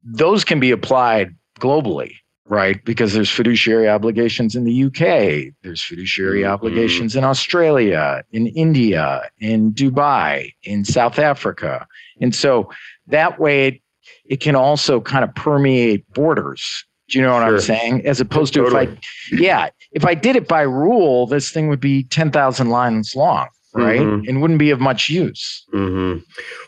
[0.03, 2.13] those can be applied globally
[2.53, 2.85] right?
[2.85, 6.53] Because there's fiduciary obligations in the UK, there's fiduciary mm-hmm.
[6.53, 11.87] obligations in Australia, in India, in Dubai, in South Africa.
[12.21, 12.69] And so
[13.07, 13.81] that way it,
[14.25, 16.85] it can also kind of permeate borders.
[17.09, 17.55] Do you know what sure.
[17.55, 18.05] I'm saying?
[18.05, 18.83] As opposed to totally.
[18.83, 18.99] if
[19.33, 23.47] I, yeah, if I did it by rule, this thing would be 10,000 lines long,
[23.73, 23.99] right?
[23.99, 24.29] Mm-hmm.
[24.29, 25.65] And wouldn't be of much use.
[25.73, 26.19] Mm-hmm.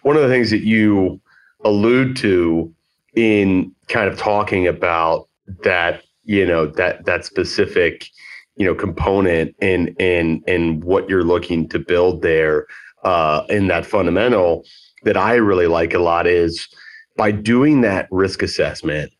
[0.01, 1.21] One of the things that you
[1.63, 2.73] allude to
[3.15, 5.29] in kind of talking about
[5.63, 8.09] that you know that that specific
[8.55, 12.67] you know component in in in what you're looking to build there
[13.03, 14.63] uh, in that fundamental
[15.03, 16.67] that I really like a lot is
[17.17, 19.11] by doing that risk assessment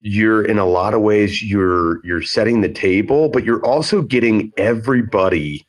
[0.00, 4.52] you're in a lot of ways you're you're setting the table but you're also getting
[4.56, 5.64] everybody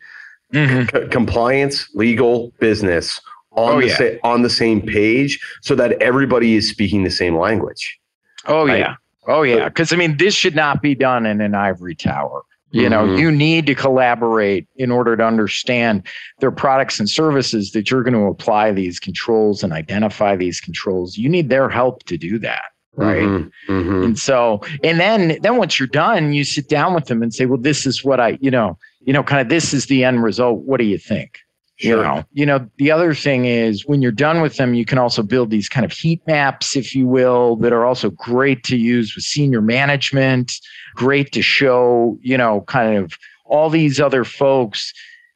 [0.53, 0.83] mm-hmm.
[0.95, 3.97] c- compliance legal business on oh, the yeah.
[3.97, 7.99] sa- on the same page so that everybody is speaking the same language
[8.47, 8.79] oh right?
[8.79, 8.95] yeah
[9.27, 12.43] oh yeah because i mean this should not be done in an ivory tower.
[12.75, 13.19] You know mm-hmm.
[13.19, 16.07] you need to collaborate in order to understand
[16.39, 21.15] their products and services that you're going to apply these controls and identify these controls.
[21.15, 22.63] You need their help to do that
[22.95, 23.23] right?
[23.23, 24.03] Mm-hmm, mm-hmm.
[24.03, 27.45] and so and then then once you're done you sit down with them and say
[27.45, 30.23] well this is what i you know you know kind of this is the end
[30.23, 30.59] result.
[30.59, 31.39] What do you think
[31.83, 34.97] you know you know the other thing is when you're done with them you can
[34.97, 38.77] also build these kind of heat maps if you will that are also great to
[38.77, 40.53] use with senior management
[40.95, 44.93] great to show you know kind of all these other folks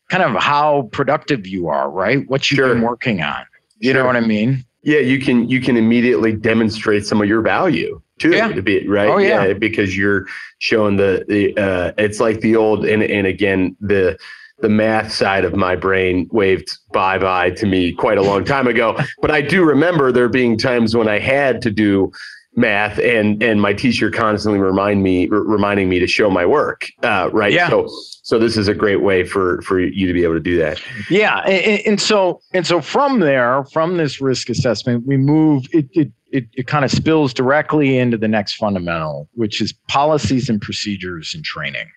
[0.09, 2.73] kind of how productive you are right what you've sure.
[2.73, 3.45] been working on
[3.79, 4.01] you sure.
[4.01, 8.01] know what i mean yeah, you can you can immediately demonstrate some of your value
[8.19, 8.47] too yeah.
[8.47, 9.09] to be right.
[9.09, 9.47] Oh, yeah.
[9.47, 9.53] yeah.
[9.53, 10.27] because you're
[10.59, 14.17] showing the the uh, it's like the old and and again the
[14.59, 18.67] the math side of my brain waved bye bye to me quite a long time
[18.67, 18.97] ago.
[19.21, 22.11] but I do remember there being times when I had to do
[22.57, 26.87] math and and my teacher constantly remind me r- reminding me to show my work
[27.03, 27.69] uh, right yeah.
[27.69, 27.87] so
[28.23, 30.81] so this is a great way for for you to be able to do that
[31.09, 35.87] yeah and, and so and so from there from this risk assessment we move it
[35.93, 40.59] it it, it kind of spills directly into the next fundamental which is policies and
[40.59, 41.87] procedures and training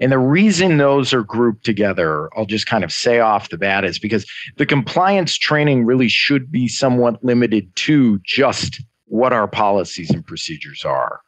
[0.00, 3.84] and the reason those are grouped together, I'll just kind of say off the bat,
[3.84, 4.26] is because
[4.56, 10.84] the compliance training really should be somewhat limited to just what our policies and procedures
[10.84, 11.20] are.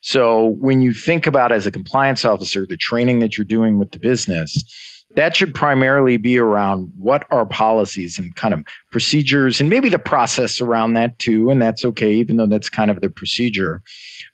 [0.00, 3.92] So when you think about as a compliance officer, the training that you're doing with
[3.92, 9.68] the business, that should primarily be around what are policies and kind of procedures and
[9.68, 11.50] maybe the process around that too.
[11.50, 13.82] And that's okay, even though that's kind of the procedure.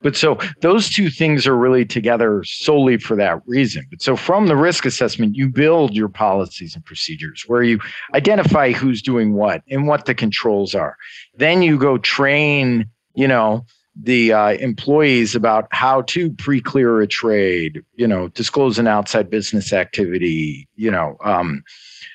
[0.00, 3.86] But so those two things are really together solely for that reason.
[3.90, 7.80] But so from the risk assessment, you build your policies and procedures where you
[8.14, 10.96] identify who's doing what and what the controls are.
[11.36, 13.64] Then you go train, you know,
[14.00, 19.72] the uh, employees about how to pre-clear a trade, you know, disclose an outside business
[19.72, 21.64] activity, you know, um,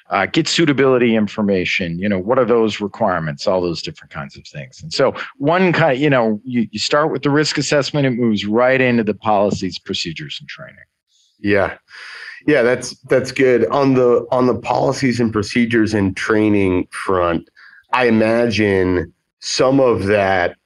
[0.10, 4.46] uh, get suitability information you know what are those requirements all those different kinds of
[4.46, 4.82] things.
[4.84, 8.12] And so one kind of you know you, you start with the risk assessment it
[8.12, 10.76] moves right into the policies procedures and training.
[11.40, 11.78] Yeah.
[12.46, 13.66] Yeah that's that's good.
[13.68, 17.50] On the on the policies and procedures and training front
[17.92, 20.58] i imagine some of that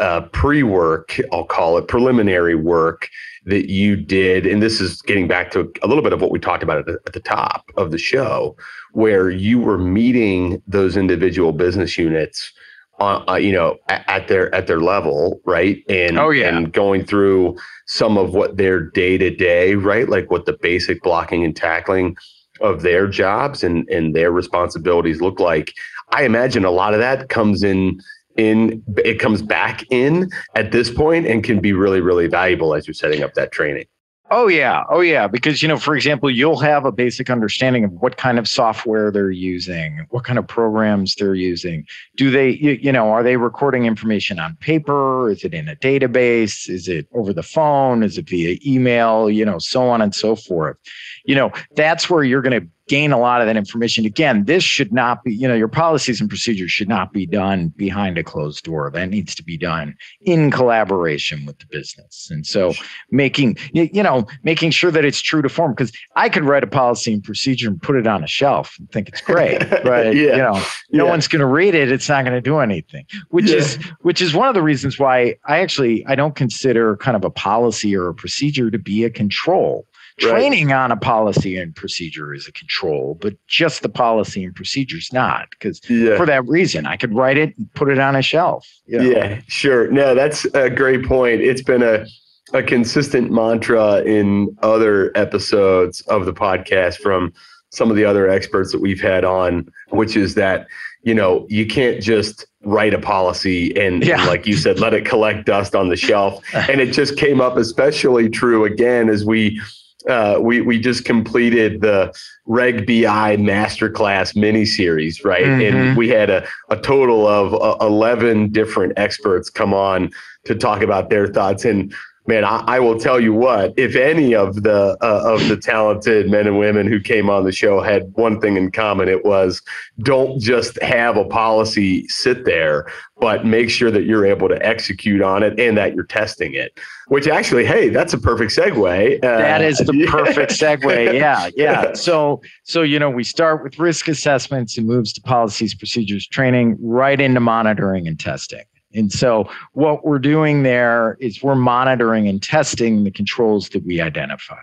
[0.00, 3.08] uh, pre-work i'll call it preliminary work
[3.44, 4.46] that you did.
[4.46, 6.86] And this is getting back to a little bit of what we talked about at
[6.86, 8.56] the, at the top of the show
[8.92, 12.52] where you were meeting those individual business units
[13.00, 15.82] uh, uh, you know at, at, their at their level right?
[15.88, 16.54] And oh yeah.
[16.54, 20.08] and going through some of what their day to day right?
[20.08, 22.16] Like what the basic blocking and tackling
[22.60, 25.72] of their jobs and and their responsibilities look like.
[26.10, 27.98] I imagine a lot of that comes in
[28.36, 32.86] in it comes back in at this point and can be really really valuable as
[32.86, 33.86] you're setting up that training
[34.34, 35.28] Oh yeah, oh yeah.
[35.28, 39.10] Because you know, for example, you'll have a basic understanding of what kind of software
[39.10, 41.86] they're using, what kind of programs they're using.
[42.16, 45.28] Do they, you, you know, are they recording information on paper?
[45.28, 46.70] Is it in a database?
[46.70, 48.02] Is it over the phone?
[48.02, 49.28] Is it via email?
[49.28, 50.78] You know, so on and so forth.
[51.26, 54.04] You know, that's where you're going to gain a lot of that information.
[54.04, 57.68] Again, this should not be, you know, your policies and procedures should not be done
[57.68, 58.90] behind a closed door.
[58.92, 62.28] That needs to be done in collaboration with the business.
[62.30, 62.74] And so
[63.10, 66.66] making, you know, making sure that it's true to form, because I could write a
[66.66, 70.32] policy and procedure and put it on a shelf and think it's great, but yeah.
[70.32, 71.10] you know, no yeah.
[71.10, 71.90] one's going to read it.
[71.90, 73.56] It's not going to do anything, which yeah.
[73.56, 77.24] is, which is one of the reasons why I actually, I don't consider kind of
[77.24, 79.86] a policy or a procedure to be a control
[80.30, 80.76] Training right.
[80.76, 85.12] on a policy and procedure is a control, but just the policy and procedure is
[85.12, 85.50] not.
[85.50, 86.16] Because yeah.
[86.16, 88.66] for that reason, I could write it and put it on a shelf.
[88.86, 89.10] You know?
[89.10, 89.90] Yeah, sure.
[89.90, 91.40] No, that's a great point.
[91.40, 92.06] It's been a
[92.54, 97.32] a consistent mantra in other episodes of the podcast from
[97.70, 100.66] some of the other experts that we've had on, which is that
[101.02, 104.20] you know you can't just write a policy and, yeah.
[104.20, 107.40] and, like you said let it collect dust on the shelf and it just came
[107.40, 109.60] up especially true again as we
[110.08, 112.12] uh, we we just completed the
[112.46, 115.44] Reg BI Masterclass mini series, right?
[115.44, 115.76] Mm-hmm.
[115.76, 120.10] And we had a, a total of uh, eleven different experts come on
[120.44, 121.64] to talk about their thoughts.
[121.64, 121.94] And
[122.26, 123.74] man, I, I, will tell you what.
[123.76, 127.52] If any of the uh, of the talented men and women who came on the
[127.52, 129.62] show had one thing in common, it was
[130.00, 132.86] don't just have a policy sit there,
[133.18, 136.78] but make sure that you're able to execute on it and that you're testing it.
[137.08, 139.16] Which actually, hey, that's a perfect segue.
[139.16, 141.14] Uh, that is the perfect segue.
[141.14, 141.92] Yeah, yeah.
[142.02, 146.76] So, so you know, we start with risk assessments and moves to policies, procedures, training,
[146.80, 148.64] right into monitoring and testing.
[148.94, 154.00] And so what we're doing there is we're monitoring and testing the controls that we
[154.00, 154.58] identified.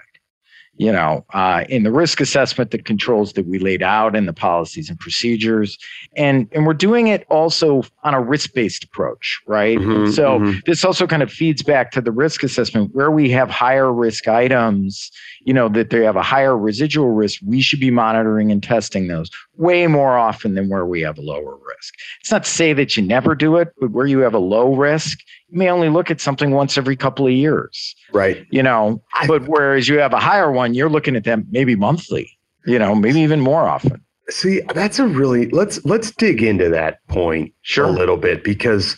[0.75, 4.31] You know, uh, in the risk assessment, the controls that we laid out in the
[4.31, 5.77] policies and procedures,
[6.15, 9.77] and and we're doing it also on a risk-based approach, right?
[9.77, 10.59] Mm-hmm, so mm-hmm.
[10.65, 14.29] this also kind of feeds back to the risk assessment where we have higher risk
[14.29, 15.11] items
[15.41, 19.07] you know that they have a higher residual risk we should be monitoring and testing
[19.07, 19.29] those
[19.59, 21.93] way more often than where we have a lower risk.
[22.21, 24.73] It's not to say that you never do it but where you have a low
[24.73, 27.95] risk you may only look at something once every couple of years.
[28.13, 28.47] Right.
[28.49, 32.39] You know but whereas you have a higher one you're looking at them maybe monthly
[32.65, 34.03] you know maybe even more often.
[34.29, 37.85] See that's a really let's let's dig into that point sure.
[37.85, 38.95] a little bit because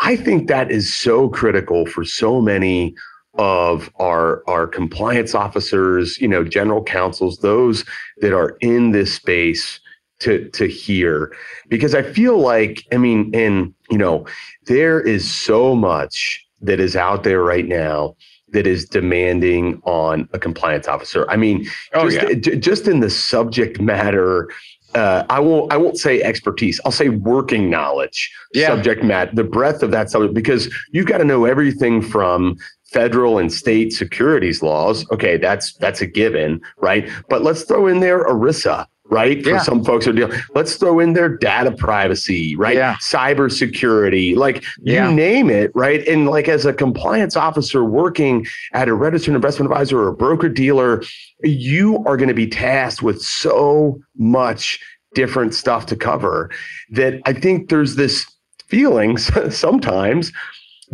[0.00, 2.94] i think that is so critical for so many
[3.36, 7.84] of our our compliance officers, you know, general counsels, those
[8.18, 9.80] that are in this space
[10.20, 11.34] to to hear
[11.68, 14.26] because I feel like I mean and you know
[14.66, 18.14] there is so much that is out there right now
[18.50, 21.28] that is demanding on a compliance officer.
[21.28, 22.54] I mean, oh, just, yeah.
[22.54, 24.48] just in the subject matter
[24.94, 26.80] uh, I won't I won't say expertise.
[26.84, 28.68] I'll say working knowledge, yeah.
[28.68, 32.56] subject matter, the breadth of that subject, because you've got to know everything from
[32.94, 35.04] federal and state securities laws.
[35.10, 37.10] Okay, that's that's a given, right?
[37.28, 39.42] But let's throw in there ERISA, right?
[39.42, 39.62] For yeah.
[39.62, 40.38] some folks who are dealing.
[40.54, 42.76] Let's throw in there data privacy, right?
[42.76, 42.94] Yeah.
[43.00, 45.08] Cybersecurity, like yeah.
[45.08, 46.06] you name it, right?
[46.06, 50.48] And like as a compliance officer working at a registered investment advisor or a broker
[50.48, 51.02] dealer,
[51.42, 54.78] you are going to be tasked with so much
[55.14, 56.48] different stuff to cover
[56.90, 58.24] that I think there's this
[58.68, 60.32] feelings sometimes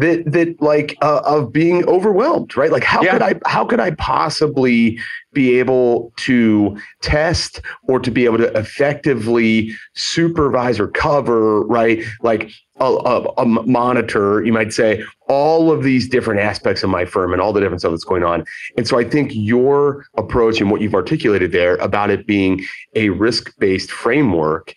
[0.01, 2.73] that that like uh, of being overwhelmed right?
[2.73, 3.13] Like how yeah.
[3.13, 4.99] could i how could i possibly
[5.33, 12.03] be able to test or to be able to effectively supervise or cover right?
[12.23, 17.05] Like a, a, a, monitor you might say all of these different aspects of my
[17.05, 18.45] firm and all the different stuff that's going on.
[18.77, 23.11] And so i think your approach and what you've articulated there about it being a
[23.11, 24.75] risk-based framework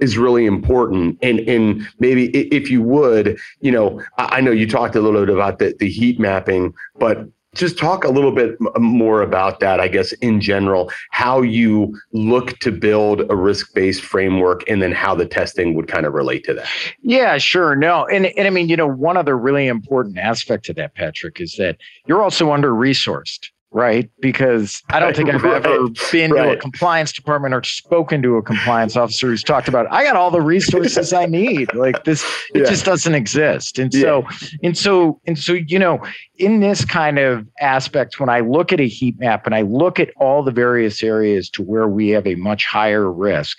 [0.00, 1.18] is really important.
[1.22, 5.34] And and maybe if you would, you know, I know you talked a little bit
[5.34, 9.88] about the, the heat mapping, but just talk a little bit more about that, I
[9.88, 15.14] guess, in general, how you look to build a risk based framework and then how
[15.14, 16.68] the testing would kind of relate to that.
[17.02, 17.76] Yeah, sure.
[17.76, 18.06] No.
[18.06, 21.54] And, and I mean, you know, one other really important aspect to that, Patrick, is
[21.56, 21.76] that
[22.06, 24.08] you're also under resourced right?
[24.20, 25.66] Because I don't think I've right.
[25.66, 26.44] ever been right.
[26.44, 30.16] to a compliance department or spoken to a compliance officer who's talked about I got
[30.16, 31.74] all the resources I need.
[31.74, 32.70] Like this, it yeah.
[32.70, 33.78] just doesn't exist.
[33.78, 34.00] And yeah.
[34.00, 34.26] so,
[34.62, 36.00] and so, and so, you know,
[36.36, 39.98] in this kind of aspect, when I look at a heat map and I look
[39.98, 43.58] at all the various areas to where we have a much higher risk,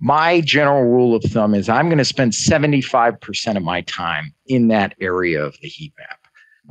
[0.00, 4.68] my general rule of thumb is I'm going to spend 75% of my time in
[4.68, 6.21] that area of the heat map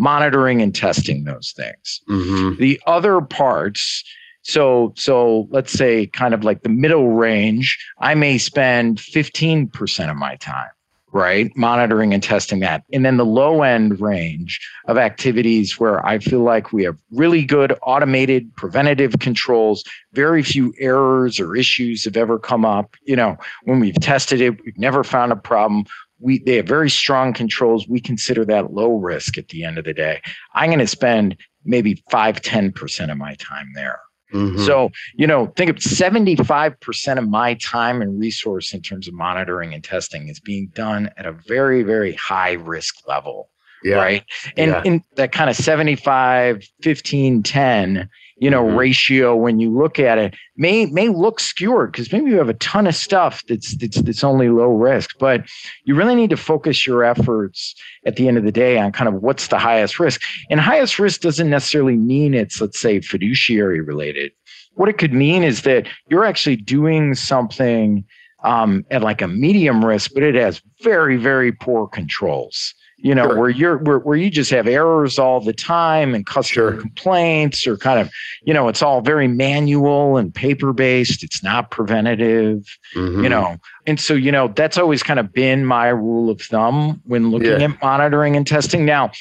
[0.02, 2.02] monitoring and testing those things.
[2.10, 2.60] Mm-hmm.
[2.60, 4.04] The other parts,
[4.42, 10.18] so so let's say kind of like the middle range, I may spend 15% of
[10.18, 10.72] my time,
[11.12, 11.56] right?
[11.56, 12.84] Monitoring and testing that.
[12.92, 17.46] And then the low end range of activities where I feel like we have really
[17.46, 19.84] good automated preventative controls,
[20.14, 22.96] very few errors or issues have ever come up.
[23.04, 25.86] You know, when we've tested it, we've never found a problem
[26.22, 27.88] we they have very strong controls.
[27.88, 30.22] We consider that low risk at the end of the day.
[30.54, 34.00] I'm going to spend maybe five, 10% of my time there.
[34.34, 34.66] Mm-hmm.
[34.66, 39.74] So, you know, think of 75% of my time and resource in terms of monitoring
[39.74, 43.50] and testing is being done at a very, very high risk level.
[43.84, 43.96] Yeah.
[43.96, 44.24] Right.
[44.58, 44.82] And yeah.
[44.86, 48.10] in that kind of 75, 15, 10
[48.42, 48.76] you know, mm-hmm.
[48.76, 52.56] ratio when you look at it may may look skewed because maybe you have a
[52.56, 55.48] ton of stuff that's that's that's only low risk, but
[55.84, 57.76] you really need to focus your efforts
[58.08, 60.22] at the end of the day on kind of what's the highest risk.
[60.50, 64.32] And highest risk doesn't necessarily mean it's let's say fiduciary related.
[64.74, 68.04] What it could mean is that you're actually doing something
[68.44, 72.74] um, at like a medium risk, but it has very very poor controls
[73.04, 73.38] you know, sure.
[73.38, 76.82] where you're where, where you just have errors all the time and customer sure.
[76.82, 78.12] complaints or kind of,
[78.44, 81.24] you know, it's all very manual and paper based.
[81.24, 83.24] It's not preventative, mm-hmm.
[83.24, 83.58] you know.
[83.88, 87.60] And so, you know, that's always kind of been my rule of thumb when looking
[87.60, 87.70] yeah.
[87.70, 88.86] at monitoring and testing.
[88.86, 89.12] Now,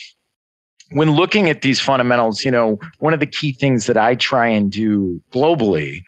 [0.92, 4.48] when looking at these fundamentals, you know, one of the key things that I try
[4.48, 6.02] and do globally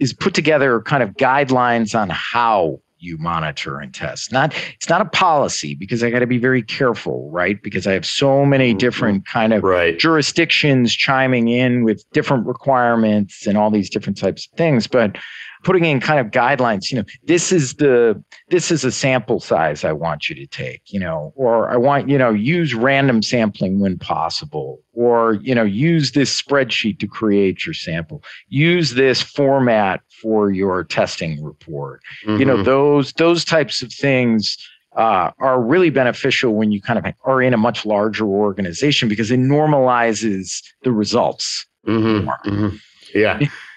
[0.00, 4.32] is put together kind of guidelines on how you monitor and test.
[4.32, 7.62] Not it's not a policy because I got to be very careful, right?
[7.62, 8.78] Because I have so many mm-hmm.
[8.78, 9.98] different kind of right.
[9.98, 15.16] jurisdictions chiming in with different requirements and all these different types of things, but
[15.62, 19.84] putting in kind of guidelines you know this is the this is a sample size
[19.84, 23.80] i want you to take you know or i want you know use random sampling
[23.80, 30.00] when possible or you know use this spreadsheet to create your sample use this format
[30.20, 32.38] for your testing report mm-hmm.
[32.38, 32.64] you know mm-hmm.
[32.64, 34.56] those those types of things
[34.96, 39.30] uh, are really beneficial when you kind of are in a much larger organization because
[39.30, 41.66] it normalizes the results.
[41.86, 42.76] Mm-hmm, mm-hmm.
[43.14, 43.40] Yeah.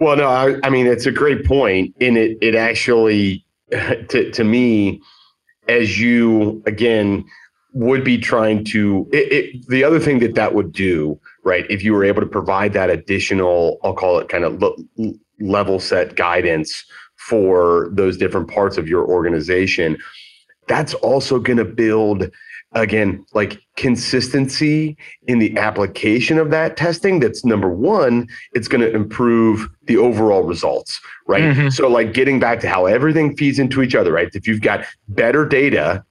[0.00, 4.44] Well, no, I, I mean it's a great point, and it it actually to to
[4.44, 5.00] me,
[5.68, 7.24] as you again
[7.74, 11.84] would be trying to it, it, the other thing that that would do right if
[11.84, 14.62] you were able to provide that additional i'll call it kind of
[15.38, 16.84] level set guidance
[17.16, 19.98] for those different parts of your organization
[20.66, 22.30] that's also going to build
[22.72, 24.96] again like consistency
[25.26, 30.42] in the application of that testing that's number one it's going to improve the overall
[30.42, 31.42] results right?
[31.42, 31.68] Mm-hmm.
[31.70, 34.28] so like getting back to how everything feeds into each other right?
[34.34, 36.04] If you've got better data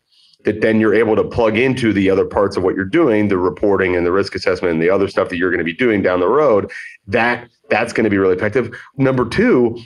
[0.46, 3.38] that then you're able to plug into the other parts of what you're doing the
[3.38, 6.02] reporting and the risk assessment and the other stuff that you're going to be doing
[6.02, 6.72] down the road
[7.06, 8.76] that that's going to be really effective.
[8.98, 9.78] Number two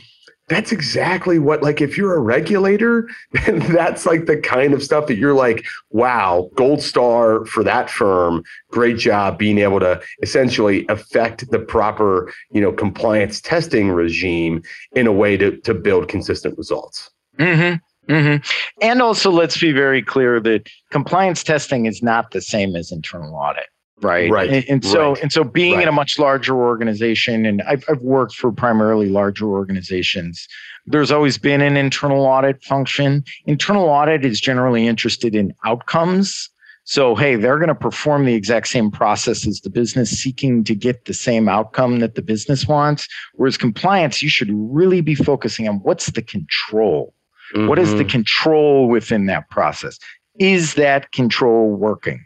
[0.51, 3.09] that's exactly what like if you're a regulator
[3.47, 8.43] that's like the kind of stuff that you're like wow gold star for that firm
[8.69, 14.61] great job being able to essentially affect the proper you know compliance testing regime
[14.93, 17.77] in a way to, to build consistent results mm-hmm.
[18.11, 18.43] Mm-hmm.
[18.81, 23.35] And also, let's be very clear that compliance testing is not the same as internal
[23.35, 23.67] audit
[24.01, 25.21] right right and, and so right.
[25.21, 25.83] and so being right.
[25.83, 30.47] in a much larger organization and I've, I've worked for primarily larger organizations
[30.85, 36.49] there's always been an internal audit function internal audit is generally interested in outcomes
[36.83, 40.75] so hey they're going to perform the exact same process as the business seeking to
[40.75, 45.67] get the same outcome that the business wants whereas compliance you should really be focusing
[45.67, 47.13] on what's the control
[47.53, 47.67] mm-hmm.
[47.67, 48.09] what is the mm-hmm.
[48.09, 49.99] control within that process
[50.39, 52.23] is that control working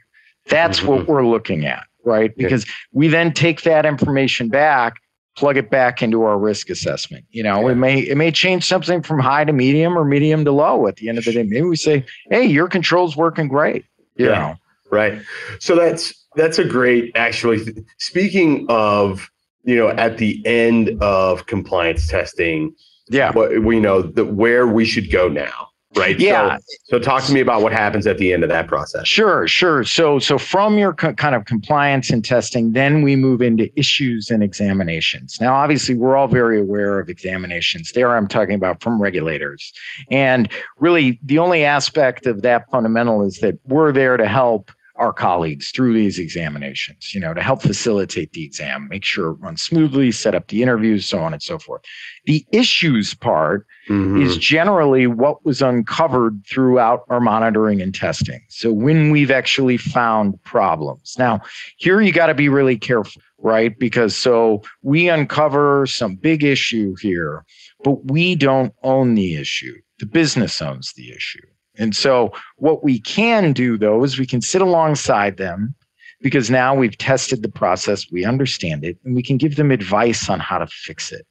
[0.47, 0.87] that's mm-hmm.
[0.87, 2.35] what we're looking at, right?
[2.35, 4.95] Because we then take that information back,
[5.35, 7.25] plug it back into our risk assessment.
[7.31, 7.71] You know, yeah.
[7.71, 10.97] it may it may change something from high to medium or medium to low at
[10.97, 11.43] the end of the day.
[11.43, 13.85] Maybe we say, hey, your control's working great.
[14.15, 14.39] You yeah.
[14.39, 14.55] know.
[14.91, 15.21] Right.
[15.59, 19.29] So that's that's a great actually speaking of,
[19.63, 22.75] you know, at the end of compliance testing,
[23.07, 23.31] yeah.
[23.31, 26.19] What we know that where we should go now right?
[26.19, 26.57] Yeah.
[26.57, 29.07] So, so, talk to me about what happens at the end of that process.
[29.07, 29.83] Sure, sure.
[29.83, 34.29] So so from your co- kind of compliance and testing, then we move into issues
[34.29, 35.39] and examinations.
[35.39, 37.91] Now, obviously, we're all very aware of examinations.
[37.93, 39.73] There, I'm talking about from regulators,
[40.11, 45.11] and really, the only aspect of that fundamental is that we're there to help our
[45.11, 49.61] colleagues through these examinations, you know, to help facilitate the exam, make sure it runs
[49.61, 51.81] smoothly, set up the interviews, so on and so forth.
[52.25, 54.21] The issues part mm-hmm.
[54.21, 58.41] is generally what was uncovered throughout our monitoring and testing.
[58.49, 61.15] So when we've actually found problems.
[61.17, 61.41] Now,
[61.77, 63.77] here you got to be really careful, right?
[63.77, 67.45] Because so we uncover some big issue here,
[67.83, 69.75] but we don't own the issue.
[69.99, 71.45] The business owns the issue.
[71.77, 75.75] And so, what we can do though is we can sit alongside them
[76.21, 80.29] because now we've tested the process, we understand it, and we can give them advice
[80.29, 81.25] on how to fix it.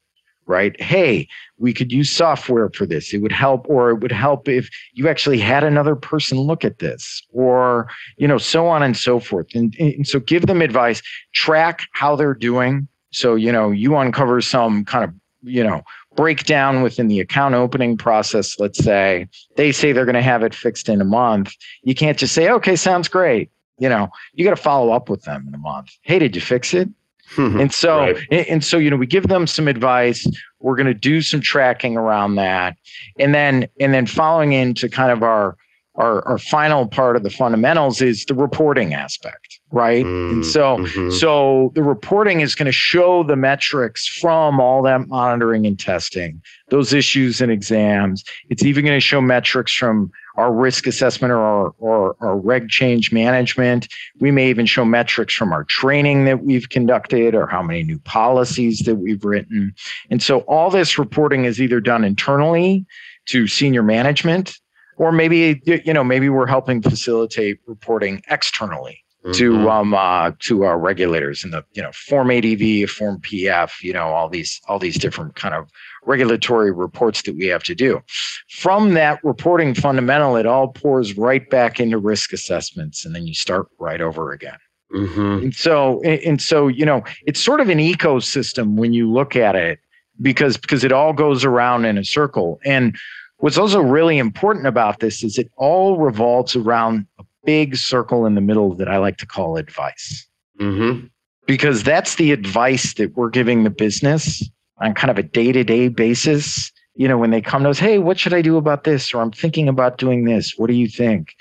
[0.47, 0.79] Right?
[0.79, 1.27] Hey,
[1.57, 3.15] we could use software for this.
[3.15, 6.81] It would help, or it would help if you actually had another person look at
[6.81, 7.89] this, or
[8.19, 9.47] you know, so on and so forth.
[9.55, 11.01] And, and so, give them advice,
[11.33, 12.89] track how they're doing.
[13.11, 15.15] So, you know, you uncover some kind of
[15.45, 15.83] you know
[16.17, 20.55] breakdown within the account opening process, let's say they say they're going to have it
[20.55, 21.53] fixed in a month,
[21.83, 23.51] you can't just say, okay, sounds great.
[23.79, 25.91] You know, you got to follow up with them in a month.
[26.03, 26.89] Hey, did you fix it?
[27.37, 27.59] Mm-hmm.
[27.59, 28.17] and so, right.
[28.31, 30.27] and so, you know, we give them some advice.
[30.61, 32.77] We're going to do some tracking around that,
[33.19, 35.57] and then, and then following into kind of our
[35.97, 40.07] our, our final part of the fundamentals is the reporting aspect right?
[40.07, 41.11] Mm, and so mm-hmm.
[41.11, 46.41] so the reporting is going to show the metrics from all that monitoring and testing
[46.69, 48.25] those issues and exams.
[48.49, 52.69] It's even going to show metrics from our risk assessment or our, or our reg
[52.69, 53.89] change management.
[54.21, 57.99] We may even show metrics from our training that we've conducted or how many new
[57.99, 59.75] policies that we've written.
[60.09, 62.87] And so all this reporting is either done internally
[63.27, 64.57] to senior management
[64.97, 69.71] or maybe you know maybe we're helping facilitate reporting externally to Mhm.
[69.71, 74.09] um uh, to our regulators in the you know form ADV, form PF, you know
[74.09, 75.69] all these all these different kind of
[76.05, 78.03] regulatory reports that we have to do.
[78.51, 83.35] From that reporting fundamental, it all pours right back into risk assessments, and then you
[83.35, 84.59] start right over again.
[84.93, 85.43] Mhm.
[85.45, 89.57] And so and so you know it's sort of an ecosystem when you look at
[89.57, 89.79] it
[90.21, 92.61] because because it all goes around in a circle.
[92.65, 92.95] And
[93.39, 97.07] what's also really important about this is it all revolves around
[97.45, 100.27] big circle in the middle that I like to call advice.
[100.61, 101.11] Mhm.
[101.47, 104.49] Because that's the advice that we're giving the business
[104.81, 106.73] on kind of a day-to-day basis.
[106.95, 109.13] You know, when they come to us, hey, what should I do about this?
[109.13, 110.55] Or I'm thinking about doing this.
[110.57, 111.35] What do you think?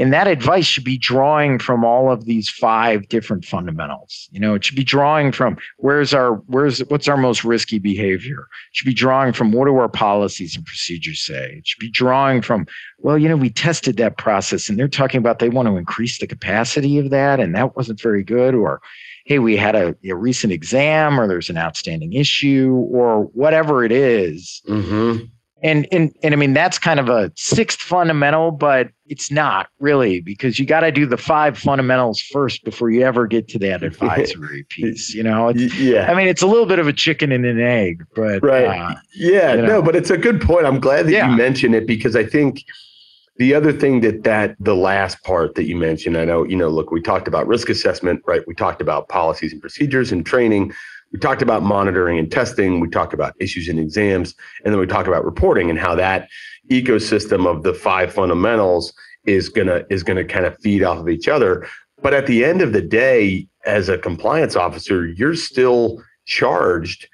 [0.00, 4.30] And that advice should be drawing from all of these five different fundamentals.
[4.32, 8.40] You know, it should be drawing from where's our where's what's our most risky behavior.
[8.40, 11.56] It should be drawing from what do our policies and procedures say.
[11.58, 12.66] It should be drawing from
[12.98, 16.18] well, you know, we tested that process and they're talking about they want to increase
[16.18, 18.80] the capacity of that and that wasn't very good or
[19.26, 23.92] hey, we had a, a recent exam or there's an outstanding issue or whatever it
[23.92, 25.30] is Mhm.
[25.62, 30.20] And and and I mean that's kind of a sixth fundamental, but it's not really
[30.20, 33.82] because you got to do the five fundamentals first before you ever get to that
[33.90, 35.12] advisory piece.
[35.14, 36.10] You know, it's, Yeah.
[36.10, 38.66] I mean it's a little bit of a chicken and an egg, but Right.
[38.66, 39.66] uh, Yeah, you know.
[39.68, 40.66] no, but it's a good point.
[40.66, 41.30] I'm glad that Yeah.
[41.30, 42.64] you mentioned it because I think
[43.36, 46.68] the other thing that that the last part that you mentioned, I know, you know,
[46.68, 48.42] look, we talked about risk assessment, right?
[48.46, 50.72] We talked about policies and procedures and training.
[51.12, 52.80] We talked about monitoring and testing.
[52.80, 54.34] We talked about issues and exams,
[54.64, 56.28] and then we talked about reporting and how that
[56.70, 58.92] ecosystem of the five fundamentals
[59.26, 61.66] is gonna is gonna kind of feed off of each other.
[62.02, 67.08] But at the end of the day, as a compliance officer, you're still charged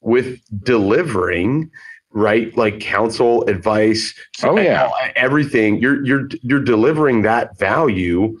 [0.00, 1.70] with delivering
[2.14, 4.90] right like counsel advice Oh, yeah.
[5.16, 8.38] everything you're you're you're delivering that value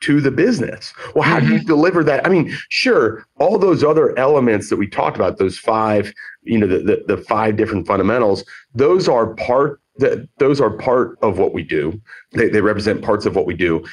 [0.00, 0.92] to the business.
[1.14, 1.66] Well how do you mm-hmm.
[1.66, 2.26] deliver that?
[2.26, 6.66] I mean sure all those other elements that we talked about those five you know
[6.66, 8.44] the the, the five different fundamentals
[8.74, 12.00] those are part that those are part of what we do.
[12.32, 13.84] They, they represent parts of what we do.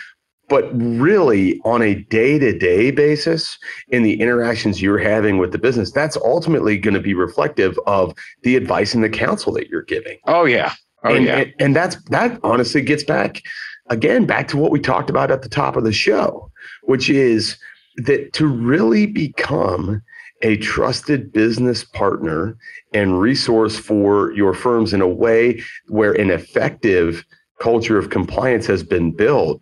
[0.49, 3.57] But really on a day-to-day basis
[3.89, 8.13] in the interactions you're having with the business that's ultimately going to be reflective of
[8.43, 10.17] the advice and the counsel that you're giving.
[10.25, 13.41] Oh yeah, oh and, yeah, and, and that's that honestly gets back
[13.89, 16.51] again back to what we talked about at the top of the show
[16.83, 17.57] which is
[17.97, 20.01] that to really become
[20.43, 22.55] a trusted business partner
[22.93, 27.25] and resource for your firms in a way where an effective
[27.59, 29.61] culture of compliance has been built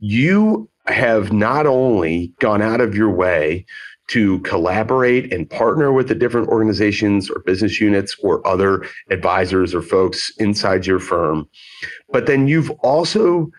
[0.00, 3.64] you have not only gone out of your way
[4.14, 9.82] to collaborate and partner with the different organizations or business units or other advisors or
[9.82, 11.48] folks inside your firm,
[12.12, 13.50] but then you've also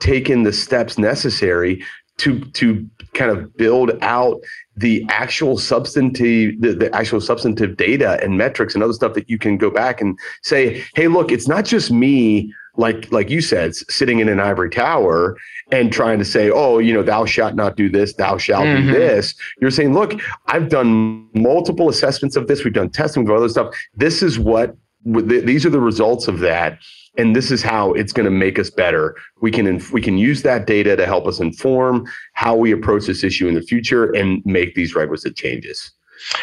[0.00, 1.82] taken the steps necessary
[2.18, 4.38] to to kind of build out
[4.76, 9.38] the actual substantive the, the actual substantive data and metrics and other stuff that you
[9.38, 13.74] can go back and say hey look it's not just me like like you said
[13.74, 15.36] sitting in an ivory tower
[15.70, 18.86] and trying to say oh you know thou shalt not do this thou shalt Mhm.
[18.86, 20.14] do this you're saying look
[20.46, 24.74] i've done multiple assessments of this we've done testing of other stuff this is what
[25.04, 26.78] these are the results of that
[27.18, 30.16] and this is how it's going to make us better we can inf- we can
[30.16, 32.04] use that data to help us inform
[32.34, 35.92] how we approach this issue in the future and make these requisite changes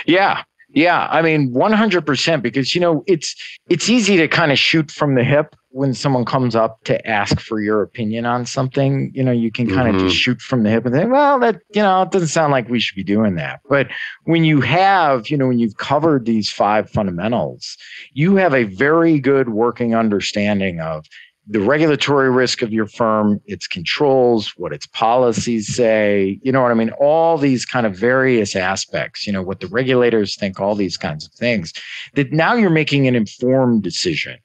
[0.06, 1.08] yeah, yeah.
[1.10, 2.44] I mean, one hundred percent.
[2.44, 3.34] Because you know, it's
[3.70, 7.40] it's easy to kind of shoot from the hip when someone comes up to ask
[7.40, 9.12] for your opinion on something.
[9.14, 10.08] You know, you can kind of Mhm.
[10.08, 12.68] just shoot from the hip and think, well, that you know, it doesn't sound like
[12.70, 13.60] we should be doing that.
[13.70, 13.88] But
[14.24, 17.78] when you have, you know, when you've covered these five fundamentals,
[18.14, 21.06] you have a very good working understanding of
[21.52, 26.70] the regulatory risk of your firm, its controls, what its policies say, you know what
[26.72, 26.92] I mean?
[27.00, 31.26] All these kind of various aspects, you know, what the regulators think, all these kinds
[31.26, 31.74] of things,
[32.14, 34.38] that now you're making an informed decision,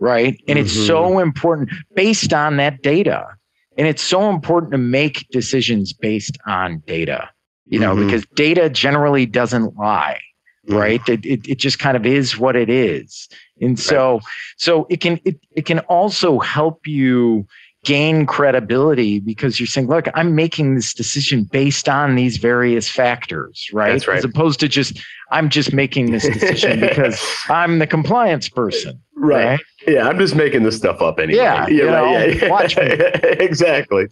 [0.00, 0.40] right?
[0.48, 3.26] And it's so important based on that data.
[3.76, 7.28] And it's so important to make decisions based on data,
[7.66, 8.06] you know, Mhm.
[8.06, 10.18] because data generally doesn't lie
[10.70, 13.26] right it, it, it just kind of is what it is
[13.62, 14.20] and so
[14.58, 17.46] so it can it, it can also help you
[17.84, 23.68] gain credibility because you're saying look i'm making this decision based on these various factors
[23.72, 24.18] right, That's right.
[24.18, 25.00] as opposed to just
[25.30, 29.44] i'm just making this decision because i'm the compliance person right.
[29.44, 31.42] right, Yeah, I'm just making this stuff up anyway.
[31.42, 32.82] Yeah, you know, watch me.
[33.22, 34.08] exactly.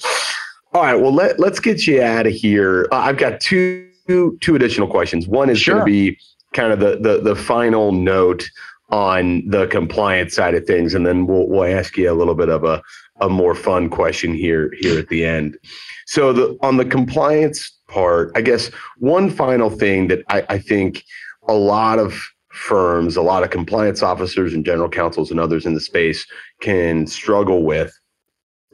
[0.73, 0.95] All right.
[0.95, 2.89] Well, let let's get you out of here.
[2.93, 5.27] Uh, I've got two two additional questions.
[5.27, 6.19] One is going to be
[6.55, 8.49] kind of the, the the final note
[8.91, 12.49] on the compliance side of things, and then we'll we'll ask you a little bit
[12.49, 12.83] of a
[13.21, 15.57] a more fun question here here at the end.
[16.07, 21.05] So the on the compliance part, I guess one final thing that I, I think
[21.49, 25.75] a lot of firms, a lot of compliance officers and general counsels and others in
[25.75, 26.27] the space
[26.61, 27.93] can struggle with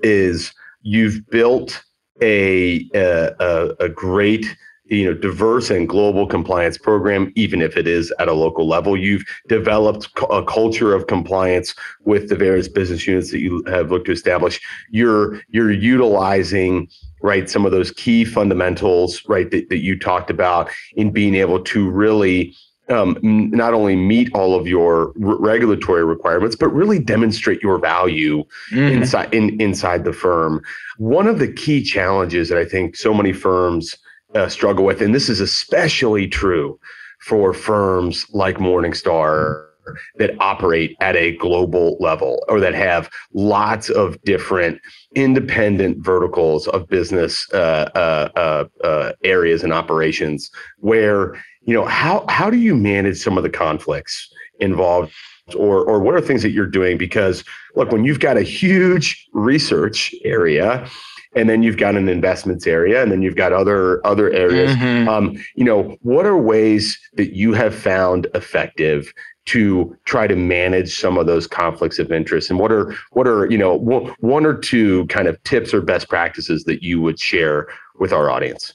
[0.02, 1.82] is you've built
[2.20, 4.46] a a, a great
[4.92, 8.96] you know diverse and global compliance program even if it is at a local level
[8.96, 11.74] you've developed a culture of compliance
[12.04, 16.88] with the various business units that you have looked to establish you're you're utilizing
[17.22, 21.62] right some of those key fundamentals right that, that you talked about in being able
[21.62, 22.54] to really
[22.88, 29.02] um, not only meet all of your regulatory requirements, but really demonstrate your value mm-hmm.
[29.02, 30.60] inside in, inside the firm.
[30.98, 33.96] One of the key challenges that I think so many firms
[34.34, 36.78] uh, struggle with, and this is especially true
[37.20, 39.68] for firms like Morningstar
[40.16, 44.80] that operate at a global level or that have lots of different
[45.14, 52.24] independent verticals of business uh, uh, uh, uh areas and operations where you know how
[52.28, 55.12] how do you manage some of the conflicts involved?
[55.56, 56.96] Or or what are things that you're doing?
[56.96, 60.88] Because look when you've got a huge research area
[61.34, 65.08] and then you've got an investments area and then you've got other other areas mm-hmm.
[65.08, 69.12] um, you know what are ways that you have found effective
[69.44, 73.50] to try to manage some of those conflicts of interest and what are what are
[73.50, 73.76] you know
[74.20, 77.66] one or two kind of tips or best practices that you would share
[77.98, 78.74] with our audience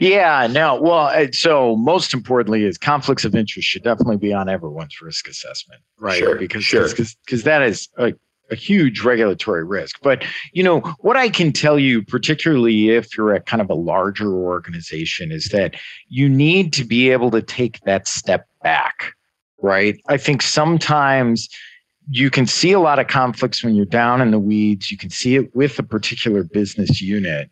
[0.00, 0.80] yeah, no.
[0.80, 5.28] Well, uh, so most importantly is conflicts of interest should definitely be on everyone's risk
[5.28, 6.18] assessment, right?
[6.18, 6.86] Sure, because sure.
[7.24, 8.12] because that is a,
[8.50, 9.96] a huge regulatory risk.
[10.02, 13.74] But you know what I can tell you, particularly if you're at kind of a
[13.74, 15.74] larger organization, is that
[16.08, 19.12] you need to be able to take that step back,
[19.60, 19.98] right?
[20.08, 21.48] I think sometimes
[22.10, 24.90] you can see a lot of conflicts when you're down in the weeds.
[24.90, 27.50] You can see it with a particular business unit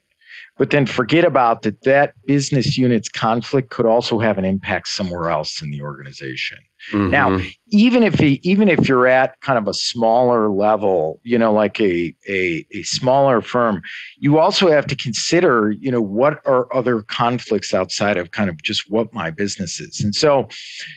[0.60, 5.30] but then forget about that that business unit's conflict could also have an impact somewhere
[5.30, 6.58] else in the organization
[6.92, 7.10] mm-hmm.
[7.10, 11.80] now even if even if you're at kind of a smaller level you know like
[11.80, 13.82] a, a a smaller firm
[14.18, 18.62] you also have to consider you know what are other conflicts outside of kind of
[18.62, 20.48] just what my business is and so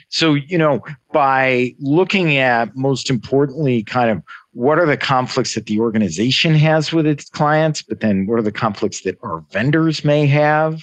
[0.10, 0.82] so you know
[1.12, 4.24] by looking at most importantly kind of
[4.54, 8.44] what are the conflicts that the organization has with its clients, but then what are
[8.44, 10.82] the conflicts that our vendors may have?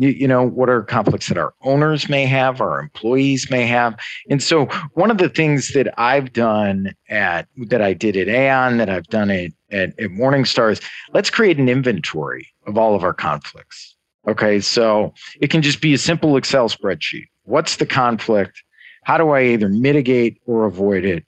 [0.00, 3.98] You, you, know, what are conflicts that our owners may have, our employees may have?
[4.30, 8.78] And so one of the things that I've done at that I did at Aon,
[8.78, 10.80] that I've done at, at, at Morningstar is
[11.12, 13.94] let's create an inventory of all of our conflicts.
[14.26, 14.60] Okay.
[14.60, 17.26] So it can just be a simple Excel spreadsheet.
[17.42, 18.62] What's the conflict?
[19.04, 21.26] How do I either mitigate or avoid it?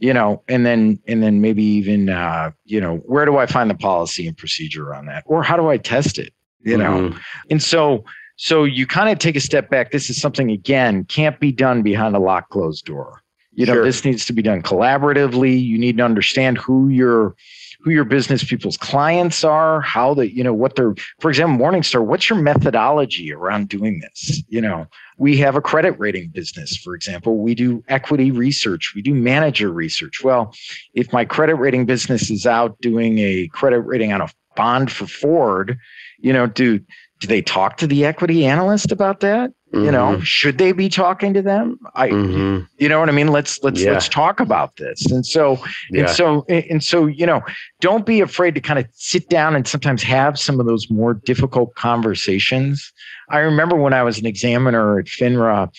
[0.00, 3.68] you know and then and then maybe even uh, you know where do i find
[3.70, 6.32] the policy and procedure on that or how do i test it
[6.62, 7.10] you mm-hmm.
[7.12, 7.18] know
[7.50, 8.04] and so
[8.36, 11.82] so you kind of take a step back this is something again can't be done
[11.82, 13.84] behind a locked closed door you know sure.
[13.84, 17.34] this needs to be done collaboratively you need to understand who your
[17.82, 22.04] who your business people's clients are, how the, you know, what they're, for example, Morningstar,
[22.04, 24.42] what's your methodology around doing this?
[24.48, 24.86] You know,
[25.16, 27.38] we have a credit rating business, for example.
[27.38, 30.22] We do equity research, we do manager research.
[30.22, 30.54] Well,
[30.94, 34.28] if my credit rating business is out doing a credit rating on a
[34.60, 35.78] bond for Ford,
[36.18, 36.78] you know, do
[37.20, 39.50] do they talk to the equity analyst about that?
[39.72, 39.84] Mm-hmm.
[39.84, 40.22] You know, mm-hmm.
[40.22, 41.78] should they be talking to them?
[41.94, 42.64] I, mm-hmm.
[42.78, 43.28] you know what I mean?
[43.28, 43.92] Let's let's yeah.
[43.92, 45.10] let's talk about this.
[45.10, 45.58] And so
[45.90, 46.00] yeah.
[46.00, 47.40] and so and so, you know,
[47.80, 51.14] don't be afraid to kind of sit down and sometimes have some of those more
[51.14, 52.92] difficult conversations.
[53.30, 55.70] I remember when I was an examiner at FINRA,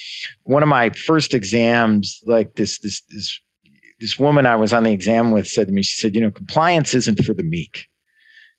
[0.43, 3.39] one of my first exams, like this this this
[3.99, 6.31] this woman I was on the exam with said to me, she said, you know,
[6.31, 7.87] compliance isn't for the meek.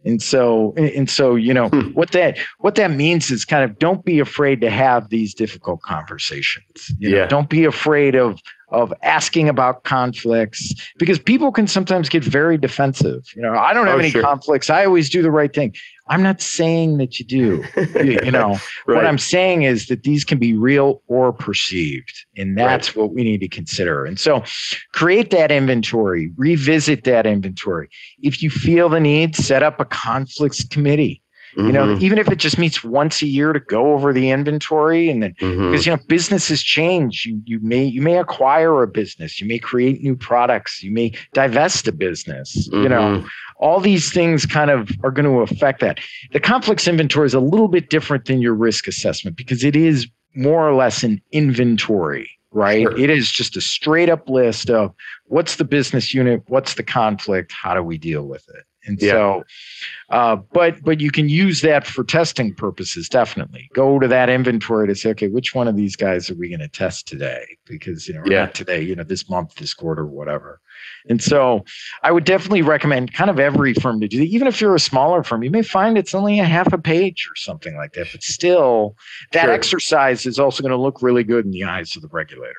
[0.04, 1.90] And so, and so, you know, hmm.
[1.90, 5.82] what that what that means is kind of don't be afraid to have these difficult
[5.82, 6.92] conversations.
[6.98, 7.26] You know, yeah.
[7.26, 8.40] Don't be afraid of
[8.72, 13.22] of asking about conflicts because people can sometimes get very defensive.
[13.36, 14.22] You know, I don't have oh, any sure.
[14.22, 14.70] conflicts.
[14.70, 15.74] I always do the right thing.
[16.08, 17.64] I'm not saying that you do.
[18.04, 18.96] you, you know, right.
[18.96, 23.02] what I'm saying is that these can be real or perceived, and that's right.
[23.02, 24.04] what we need to consider.
[24.04, 24.42] And so,
[24.92, 27.88] create that inventory, revisit that inventory.
[28.20, 31.22] If you feel the need, set up a conflicts committee
[31.56, 31.66] Mm-hmm.
[31.66, 32.04] You know, mm-hmm.
[32.04, 35.34] even if it just meets once a year to go over the inventory and then
[35.34, 35.70] mm-hmm.
[35.70, 37.26] because you know businesses change.
[37.26, 41.12] You you may you may acquire a business, you may create new products, you may
[41.34, 42.82] divest a business, mm-hmm.
[42.82, 43.26] you know.
[43.62, 45.98] All these things kind of are going to affect that.
[46.32, 50.08] The conflicts inventory is a little bit different than your risk assessment because it is
[50.34, 52.82] more or less an inventory right?
[52.82, 52.98] Sure.
[52.98, 54.94] It is just a straight up list of
[55.24, 56.42] what's the business unit?
[56.48, 57.50] What's the conflict?
[57.50, 58.64] How do we deal with it?
[58.84, 59.12] And yeah.
[59.12, 59.44] so,
[60.10, 63.08] uh, but but you can use that for testing purposes.
[63.08, 66.48] Definitely, go to that inventory to say, okay, which one of these guys are we
[66.48, 67.44] going to test today?
[67.66, 68.40] Because you know, yeah.
[68.40, 70.60] not today, you know, this month, this quarter, whatever.
[71.08, 71.64] And so,
[72.02, 74.26] I would definitely recommend kind of every firm to do that.
[74.26, 77.28] Even if you're a smaller firm, you may find it's only a half a page
[77.30, 78.08] or something like that.
[78.10, 78.96] But still,
[79.30, 79.52] that sure.
[79.52, 82.54] exercise is also going to look really good in the eyes of the regulator.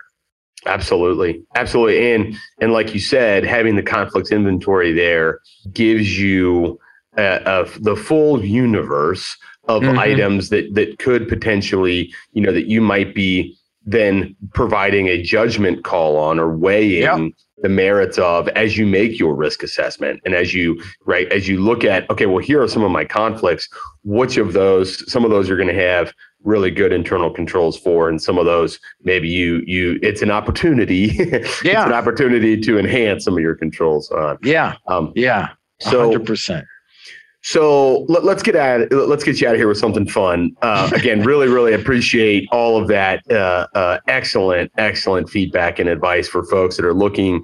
[0.66, 1.44] Absolutely.
[1.56, 2.14] Absolutely.
[2.14, 5.40] And and like you said, having the conflicts inventory there
[5.74, 6.80] gives you
[7.18, 9.38] of the full universe
[9.68, 10.00] of mm-hmm.
[10.00, 13.56] items that that could potentially, you know, that you might be
[13.86, 17.34] then providing a judgment call on or weighing
[17.64, 21.60] the merits of as you make your risk assessment and as you right as you
[21.60, 23.68] look at okay well here are some of my conflicts
[24.04, 28.10] which of those some of those are going to have really good internal controls for
[28.10, 31.12] and some of those maybe you you it's an opportunity.
[31.16, 31.26] Yeah.
[31.32, 34.76] it's an opportunity to enhance some of your controls on yeah.
[34.88, 35.50] um yeah.
[35.82, 36.66] 100%
[37.46, 40.56] so let, us get at let's get you out of here with something fun.
[40.62, 46.28] Uh, again really really appreciate all of that uh, uh, excellent excellent feedback and advice
[46.28, 47.44] for folks that are looking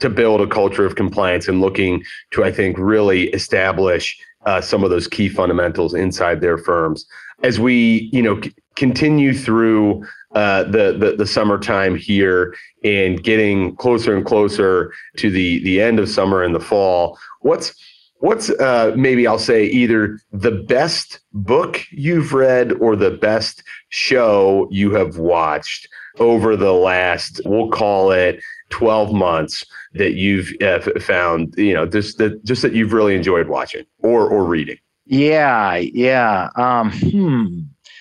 [0.00, 4.84] to build a culture of compliance and looking to i think really establish uh, some
[4.84, 7.06] of those key fundamentals inside their firms
[7.42, 13.74] as we you know c- continue through uh, the, the the summertime here and getting
[13.76, 17.18] closer and closer to the the end of summer and the fall.
[17.40, 17.74] What's
[18.20, 24.68] what's uh, maybe I'll say either the best book you've read or the best show
[24.70, 29.64] you have watched over the last we'll call it 12 months
[29.94, 34.28] that you've uh, found you know just that just that you've really enjoyed watching or
[34.28, 34.76] or reading
[35.08, 36.50] yeah, yeah.
[36.56, 37.60] Um, hmm.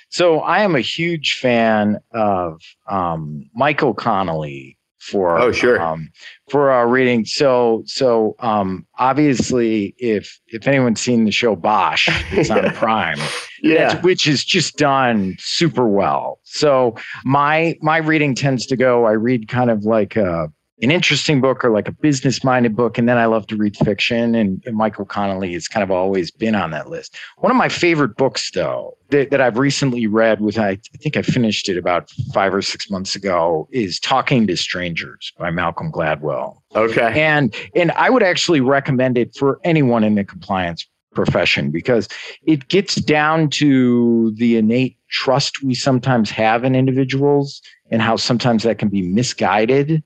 [0.09, 6.09] So I am a huge fan of um, Michael Connelly for oh sure um,
[6.49, 7.25] for our reading.
[7.25, 13.19] So so um, obviously, if if anyone's seen the show Bosch, it's on Prime.
[13.61, 16.39] yeah, which is just done super well.
[16.43, 19.05] So my my reading tends to go.
[19.05, 20.51] I read kind of like a
[20.81, 22.97] an interesting book or like a business minded book.
[22.97, 24.35] And then I love to read fiction.
[24.35, 27.15] And, and, Michael Connelly has kind of always been on that list.
[27.37, 31.17] One of my favorite books, though, that, that I've recently read with, I, I think
[31.17, 35.91] I finished it about five or six months ago, is Talking to Strangers by Malcolm
[35.91, 36.61] Gladwell.
[36.75, 37.23] Okay.
[37.23, 42.07] And, and I would actually recommend it for anyone in the compliance profession because
[42.43, 48.61] it gets down to the innate trust we sometimes have in individuals and how sometimes
[48.61, 50.03] that can be misguided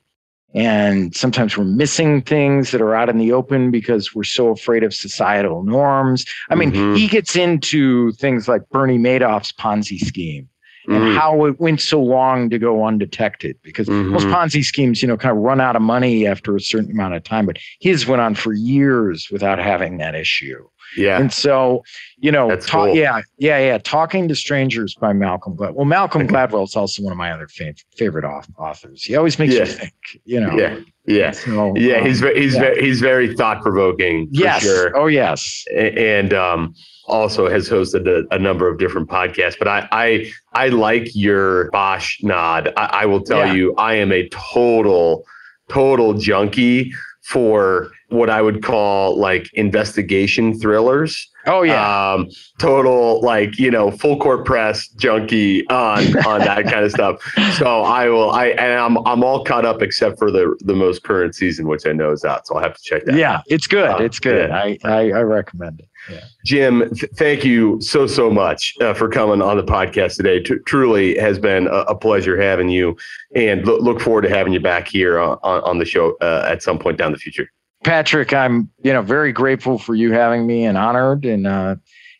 [0.54, 4.84] and sometimes we're missing things that are out in the open because we're so afraid
[4.84, 6.26] of societal norms.
[6.50, 6.96] I mean, mm-hmm.
[6.96, 10.50] he gets into things like Bernie Madoff's Ponzi scheme
[10.94, 11.18] and mm.
[11.18, 14.10] how it went so long to go undetected because mm-hmm.
[14.10, 17.14] most Ponzi schemes, you know, kind of run out of money after a certain amount
[17.14, 20.68] of time, but his went on for years without having that issue.
[20.98, 21.20] Yeah.
[21.20, 21.84] And so,
[22.18, 22.96] you know, talk, cool.
[22.96, 23.78] yeah, yeah, yeah.
[23.78, 25.74] Talking to Strangers by Malcolm Gladwell.
[25.76, 29.04] Well, Malcolm Gladwell is also one of my other fav- favorite authors.
[29.04, 29.62] He always makes yeah.
[29.62, 29.94] you think,
[30.26, 30.52] you know.
[30.58, 30.80] Yeah.
[31.06, 31.32] Yeah.
[31.32, 31.96] So, yeah.
[31.96, 32.60] Um, he's very, he's yeah.
[32.60, 34.28] very, he's very thought provoking.
[34.32, 34.64] Yes.
[34.64, 34.96] Sure.
[34.98, 35.64] Oh, yes.
[35.74, 36.76] And, um,
[37.12, 41.70] also has hosted a, a, number of different podcasts, but I, I, I like your
[41.72, 42.74] Bosch nod.
[42.78, 43.54] I, I will tell yeah.
[43.54, 45.26] you, I am a total,
[45.70, 51.30] total junkie for what I would call like investigation thrillers.
[51.48, 56.86] Oh yeah, um, total like you know full court press junkie on on that kind
[56.86, 57.22] of stuff.
[57.58, 61.04] So I will I and I'm I'm all caught up except for the the most
[61.04, 62.48] current season, which I know is out.
[62.48, 63.16] So I'll have to check that.
[63.16, 63.44] Yeah, out.
[63.48, 63.90] it's good.
[63.90, 64.50] Uh, it's good.
[64.50, 64.56] Yeah.
[64.56, 65.90] I, I, I recommend it.
[66.10, 66.20] Yeah.
[66.46, 70.40] Jim, th- thank you so so much uh, for coming on the podcast today.
[70.40, 72.98] T- truly has been a, a, pleasure having you,
[73.36, 76.64] and lo- look forward to having you back here on, on the show uh, at
[76.64, 77.48] some point down the future.
[77.84, 81.76] Patrick, I'm you know very grateful for you having me and honored, and uh,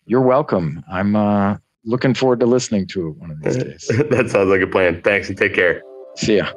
[0.06, 0.84] you're welcome.
[0.92, 3.88] I'm uh, looking forward to listening to it one of these days.
[4.10, 5.02] that sounds like a plan.
[5.02, 5.82] Thanks and take care.
[6.16, 6.52] See ya.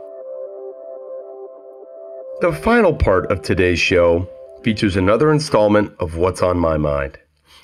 [2.40, 4.28] The final part of today's show
[4.64, 7.18] features another installment of What's on My Mind.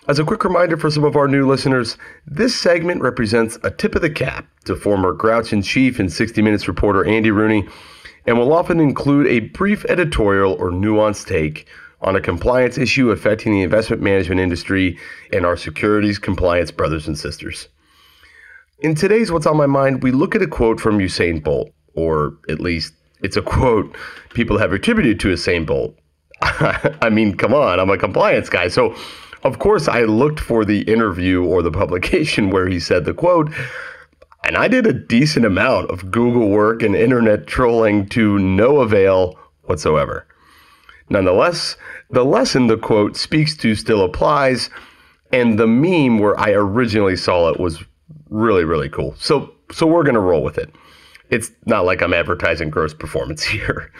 [0.06, 1.96] As a quick reminder for some of our new listeners,
[2.26, 6.42] this segment represents a tip of the cap to former Grouch in Chief and 60
[6.42, 7.66] Minutes reporter Andy Rooney
[8.26, 11.66] and will often include a brief editorial or nuanced take
[12.02, 14.98] on a compliance issue affecting the investment management industry
[15.32, 17.68] and our securities compliance brothers and sisters.
[18.80, 22.36] In today's What's on My Mind, we look at a quote from Usain Bolt, or
[22.50, 22.92] at least
[23.22, 23.96] it's a quote
[24.34, 25.96] people have attributed to Usain Bolt.
[26.42, 28.68] I mean, come on, I'm a compliance guy.
[28.68, 28.94] So,
[29.42, 33.50] of course, I looked for the interview or the publication where he said the quote,
[34.44, 39.38] and I did a decent amount of Google work and internet trolling to no avail
[39.64, 40.26] whatsoever.
[41.10, 41.76] Nonetheless,
[42.10, 44.70] the lesson the quote speaks to still applies,
[45.32, 47.82] and the meme where I originally saw it was
[48.30, 49.14] really, really cool.
[49.18, 50.72] So, so we're going to roll with it.
[51.28, 53.92] It's not like I'm advertising gross performance here.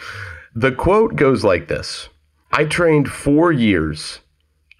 [0.55, 2.09] The quote goes like this
[2.53, 4.19] I trained four years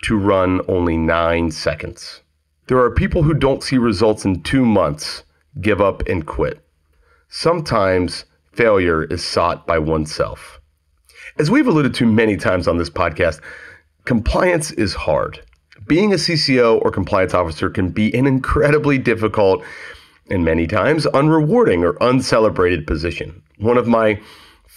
[0.03, 2.21] to run only nine seconds.
[2.67, 5.23] There are people who don't see results in two months,
[5.61, 6.59] give up, and quit.
[7.29, 10.59] Sometimes failure is sought by oneself.
[11.39, 13.39] As we've alluded to many times on this podcast,
[14.03, 15.39] compliance is hard.
[15.87, 19.63] Being a CCO or compliance officer can be an incredibly difficult
[20.29, 23.41] and many times unrewarding or uncelebrated position.
[23.59, 24.19] One of my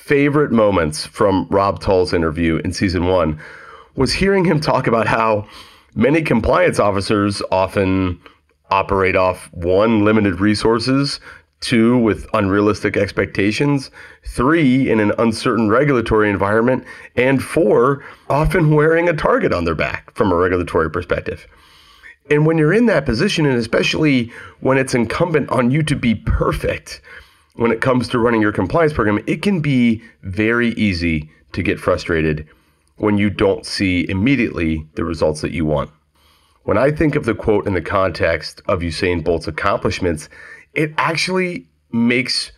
[0.04, 3.40] favorite moments from Rob Tull's interview in season one
[3.96, 5.48] was hearing him talk about how
[5.94, 8.20] many compliance officers often
[8.70, 11.20] operate off one, limited resources,
[11.60, 13.90] two, with unrealistic expectations,
[14.26, 16.84] three, in an uncertain regulatory environment,
[17.16, 21.46] and four, often wearing a target on their back from a regulatory perspective.
[22.30, 24.30] And when you're in that position, and especially
[24.60, 27.00] when it's incumbent on you to be perfect
[27.54, 31.78] when it comes to running your compliance program, it can be very easy to get
[31.78, 32.46] frustrated
[32.96, 35.90] when you don't see immediately the results that you want.
[36.64, 40.28] When I think of the quote in the context of Usain Bolt's accomplishments,
[40.74, 42.50] it actually makes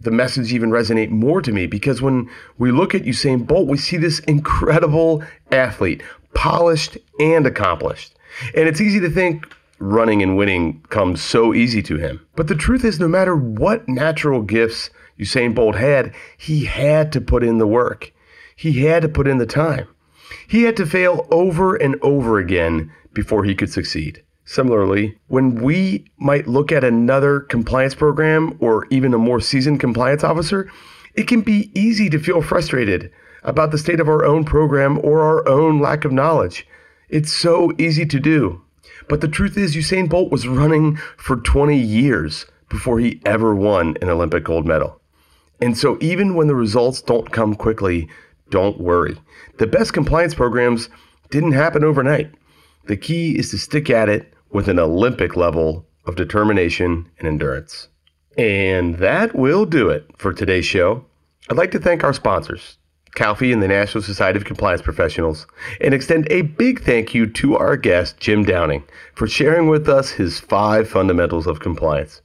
[0.00, 2.28] the message even resonate more to me because when
[2.58, 5.22] we look at Usain Bolt, we see this incredible
[5.52, 6.02] athlete,
[6.34, 8.14] polished and accomplished.
[8.56, 9.46] And it's easy to think
[9.82, 12.24] running and winning comes so easy to him.
[12.36, 17.20] But the truth is, no matter what natural gifts Usain Bolt had, he had to
[17.20, 18.12] put in the work.
[18.56, 19.88] He had to put in the time.
[20.46, 24.22] He had to fail over and over again before he could succeed.
[24.44, 30.24] Similarly, when we might look at another compliance program or even a more seasoned compliance
[30.24, 30.70] officer,
[31.14, 33.10] it can be easy to feel frustrated
[33.42, 36.66] about the state of our own program or our own lack of knowledge.
[37.08, 38.62] It's so easy to do.
[39.08, 43.96] But the truth is, Usain Bolt was running for 20 years before he ever won
[44.00, 45.00] an Olympic gold medal.
[45.60, 48.08] And so, even when the results don't come quickly,
[48.50, 49.16] don't worry.
[49.58, 50.88] The best compliance programs
[51.30, 52.30] didn't happen overnight.
[52.86, 57.88] The key is to stick at it with an Olympic level of determination and endurance.
[58.36, 61.04] And that will do it for today's show.
[61.48, 62.78] I'd like to thank our sponsors,
[63.14, 65.46] CALFE and the National Society of Compliance Professionals,
[65.80, 68.82] and extend a big thank you to our guest, Jim Downing,
[69.14, 72.22] for sharing with us his five fundamentals of compliance.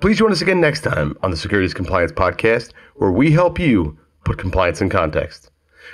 [0.00, 3.98] Please join us again next time on the Securities Compliance Podcast, where we help you
[4.24, 5.50] put compliance in context.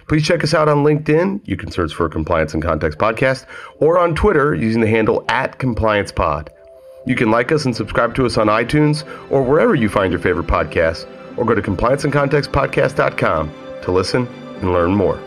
[0.09, 1.41] Please check us out on LinkedIn.
[1.45, 3.47] You can search for Compliance in Context Podcast
[3.78, 6.49] or on Twitter using the handle at CompliancePod.
[7.07, 10.20] You can like us and subscribe to us on iTunes or wherever you find your
[10.20, 11.07] favorite podcasts,
[11.39, 14.26] or go to complianceincontextpodcast.com to listen
[14.61, 15.18] and learn more.